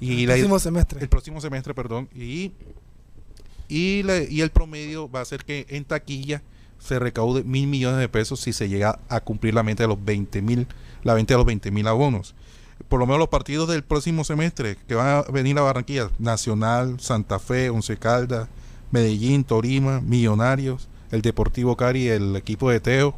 [0.00, 1.00] Y El la- próximo semestre.
[1.00, 2.08] el próximo semestre perdón.
[2.14, 2.52] Y
[3.68, 6.42] y, la- y el promedio va a ser que en taquilla
[6.78, 10.04] se recaude mil millones de pesos si se llega a cumplir la meta de los
[10.04, 10.66] 20 mil
[11.02, 12.34] la venta de los 20 mil abonos.
[12.88, 17.00] Por lo menos los partidos del próximo semestre que van a venir a Barranquilla Nacional
[17.00, 18.48] Santa Fe Once Caldas
[18.90, 23.16] Medellín Torima Millonarios el Deportivo Cari el equipo de Teo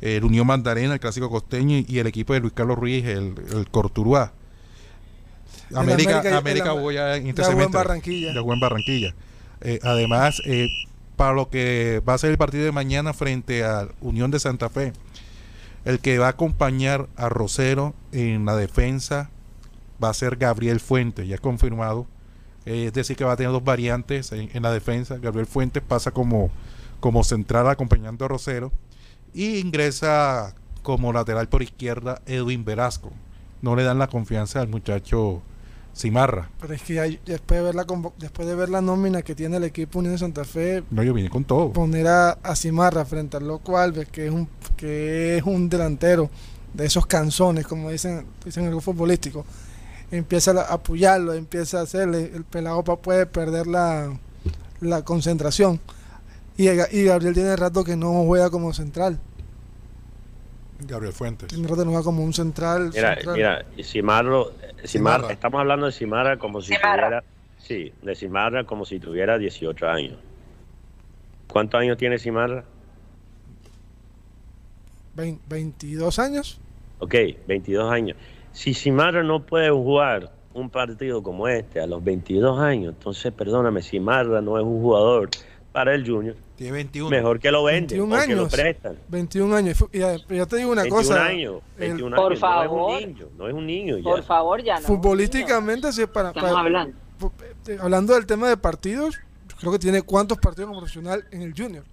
[0.00, 3.68] el Unión Magdalena, el clásico costeño y el equipo de Luis Carlos Ruiz, el, el
[3.70, 4.32] Corturuá.
[5.74, 7.76] América, América- América, voy a en este semestre.
[7.76, 8.32] Barranquilla.
[8.34, 9.14] Ya jugó en Barranquilla.
[9.60, 10.68] Eh, además, eh,
[11.16, 14.68] para lo que va a ser el partido de mañana frente a Unión de Santa
[14.68, 14.92] Fe,
[15.84, 19.30] el que va a acompañar a Rosero en la defensa
[20.02, 22.06] va a ser Gabriel Fuentes, ya confirmado.
[22.66, 25.18] Eh, es decir, que va a tener dos variantes en, en la defensa.
[25.18, 26.50] Gabriel Fuentes pasa como,
[27.00, 28.70] como central acompañando a Rosero
[29.34, 33.10] y ingresa como lateral por izquierda Edwin Velasco.
[33.62, 35.42] No le dan la confianza al muchacho
[35.96, 36.48] Cimarra.
[36.60, 37.84] Pero es que ya- después, de ver la
[38.18, 41.12] después de ver la nómina que tiene el equipo Unión de Santa Fe, No, yo
[41.12, 41.72] vine con todo.
[41.72, 46.30] poner a, a Cimarra frente al Loco Alves, que es un, que es un delantero
[46.72, 49.44] de esos canzones, como dicen, dicen en el futbolístico,
[50.12, 54.16] empieza a apoyarlo, empieza a hacerle, el pelado puede perder la,
[54.80, 55.80] la concentración.
[56.58, 59.20] Y, y, Gabriel tiene rato que no juega como central.
[60.80, 61.48] Gabriel Fuentes.
[61.48, 62.90] Tiene rato que no juega como un central.
[62.92, 63.36] Mira, central.
[63.36, 64.52] mira, Simarro,
[64.82, 67.22] Simarra, estamos hablando de Simara como si tuviera,
[67.58, 70.18] sí, de Simarra como si tuviera 18 años.
[71.46, 72.64] ¿Cuántos años tiene Simarra?
[75.14, 76.60] 22 años.
[76.98, 77.14] Ok,
[77.46, 78.16] 22 años.
[78.50, 83.80] Si Simarra no puede jugar un partido como este a los 22 años, entonces perdóname,
[83.80, 85.30] Simarra no es un jugador
[85.70, 86.34] para el Junior.
[86.58, 87.08] Tiene 21.
[87.10, 88.26] Mejor que lo venden 21 o años.
[88.26, 88.98] que lo prestan.
[89.08, 89.84] 21 años.
[89.92, 91.24] Y ya, te digo una 21 cosa.
[91.24, 92.40] años, el- 21 Por años.
[92.40, 92.90] favor.
[92.90, 94.02] No es un niño, no es un niño ya.
[94.02, 94.86] Por favor, ya no.
[94.86, 96.96] futbolísticamente, sí, para, Estamos para- hablando.
[97.68, 99.18] eh, hablando del tema de partidos,
[99.60, 101.84] creo que tiene cuántos partidos como profesional en el Junior.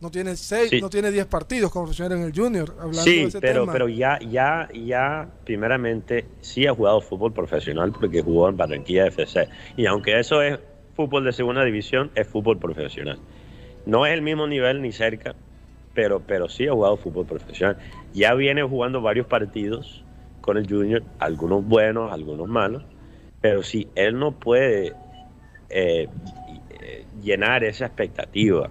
[0.00, 0.80] No tiene seis, Sí.
[0.80, 2.70] no tiene 10 partidos como profesional en el Junior.
[2.78, 3.72] Hablando de Sí, ese pero, tema.
[3.72, 9.48] pero ya, ya, ya, primeramente, sí ha jugado fútbol profesional porque jugó en Barranquilla FC.
[9.76, 10.58] Y aunque eso es
[10.96, 13.18] fútbol de segunda división, es fútbol profesional.
[13.86, 15.34] No es el mismo nivel ni cerca,
[15.94, 17.78] pero, pero sí ha jugado fútbol profesional.
[18.12, 20.04] Ya viene jugando varios partidos
[20.40, 22.84] con el Junior, algunos buenos, algunos malos,
[23.40, 24.94] pero si él no puede
[25.70, 26.08] eh,
[27.22, 28.70] llenar esa expectativa,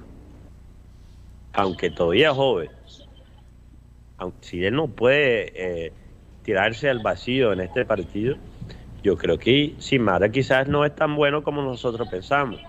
[1.54, 2.70] aunque todavía es joven,
[4.18, 5.94] aunque si él no puede eh,
[6.44, 8.36] tirarse al vacío en este partido,
[9.04, 12.62] yo creo que Simara quizás no es tan bueno como nosotros pensamos.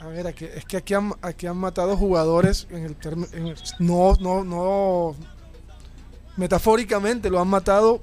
[0.00, 3.48] A ver, aquí- es que aquí han, aquí han matado jugadores en el, term- en
[3.48, 5.14] el- no, no, no,
[6.36, 8.00] metafóricamente lo han matado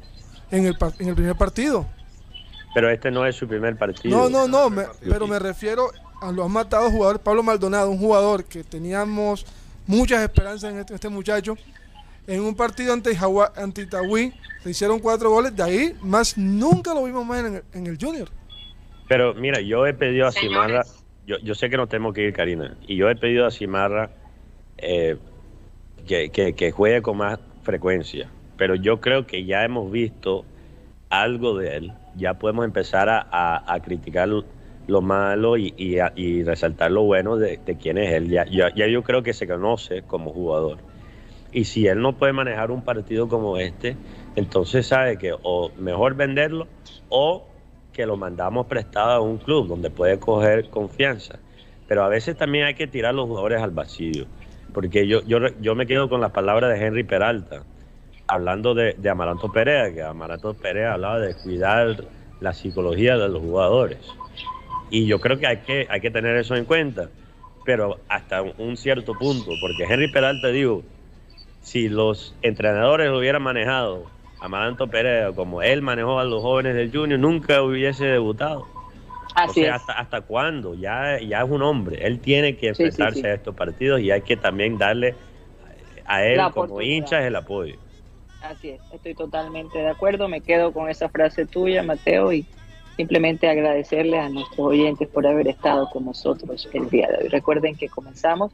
[0.52, 1.88] en el, en el primer partido.
[2.74, 4.16] Pero este no es su primer partido.
[4.18, 5.89] No, no, no, me- pero me refiero
[6.22, 7.22] a lo han matado jugadores.
[7.22, 9.45] Pablo Maldonado, un jugador que teníamos
[9.88, 11.56] muchas esperanzas en este, este muchacho.
[12.28, 15.56] En un partido ante, Jagua- ante Itagüí se hicieron cuatro goles.
[15.56, 18.30] De ahí más nunca lo vimos más en el, en el Junior.
[19.08, 20.84] Pero mira, yo he pedido a Simarra,
[21.28, 24.10] yo, yo sé que no tenemos que ir, Karina, y yo he pedido a Simarra
[24.78, 25.18] eh,
[26.08, 30.46] que, juegue con más frecuencia, pero yo creo que ya hemos visto
[31.10, 37.60] algo de él, ya podemos empezar a, criticar lo malo y, resaltar lo bueno de,
[37.80, 38.30] quién es él.
[38.30, 40.78] Ya, ya yo creo que se conoce como jugador.
[41.52, 43.98] Y si él no puede manejar un partido como este,
[44.36, 46.68] entonces sabe que o mejor venderlo
[47.10, 47.48] o
[47.98, 51.39] que lo mandamos prestado a un club donde puede coger confianza.
[51.88, 54.26] Pero a veces también hay que tirar los jugadores al vacío.
[54.72, 57.64] Porque yo, yo, yo me quedo con las palabras de Henry Peralta,
[58.28, 62.06] hablando de, de Amaranto Perea, que Amaranto Perea hablaba de cuidar
[62.39, 63.98] la psicología de los jugadores.
[64.91, 67.10] Y yo creo que hay que, hay que tener eso en cuenta,
[67.66, 70.84] pero hasta un cierto punto, porque Henry Peralta digo,
[71.62, 74.06] si los entrenadores lo hubieran manejado
[74.40, 78.68] Amaranto Perea como él manejó a los jóvenes del Junior, nunca hubiese debutado.
[79.36, 79.82] Así o sea, es.
[79.82, 80.74] hasta, ¿hasta cuándo?
[80.76, 82.06] Ya, ya es un hombre.
[82.06, 83.28] Él tiene que Sí, sí, enfrentarse sí.
[83.28, 85.16] a estos partidos y hay que también darle
[86.06, 87.76] a él como hinchas el apoyo.
[88.42, 90.28] Así es, estoy totalmente de acuerdo.
[90.28, 92.46] Me quedo con esa frase tuya, Mateo, y
[92.96, 97.28] simplemente agradecerles a nuestros oyentes por haber estado con nosotros el día de hoy.
[97.30, 98.52] Recuerden que comenzamos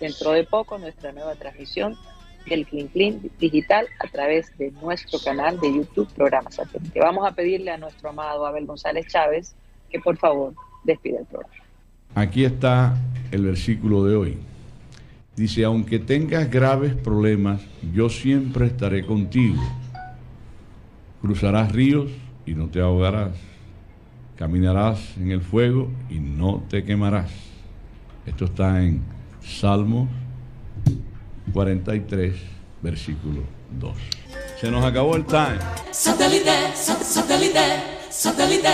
[0.00, 1.96] dentro de poco nuestra nueva transmisión
[2.48, 7.00] del Clean Clean digital a través de nuestro canal de YouTube Programa Satélite.
[7.00, 9.54] Vamos a pedirle a nuestro amado Abel González Chávez
[9.90, 11.54] que por favor despida el programa.
[12.14, 12.96] Aquí está
[13.30, 14.38] el versículo de hoy.
[15.36, 17.60] Dice, aunque tengas graves problemas,
[17.92, 19.60] yo siempre estaré contigo.
[21.20, 22.10] Cruzarás ríos
[22.46, 23.36] y no te ahogarás.
[24.36, 27.32] Caminarás en el fuego y no te quemarás.
[28.26, 29.02] Esto está en
[29.40, 30.08] Salmos
[31.52, 32.34] 43,
[32.82, 33.42] versículo
[33.78, 33.92] 2.
[34.60, 35.58] Se nos acabó el time.
[35.90, 37.60] Satellite, sat- satellite,
[38.10, 38.68] satellite.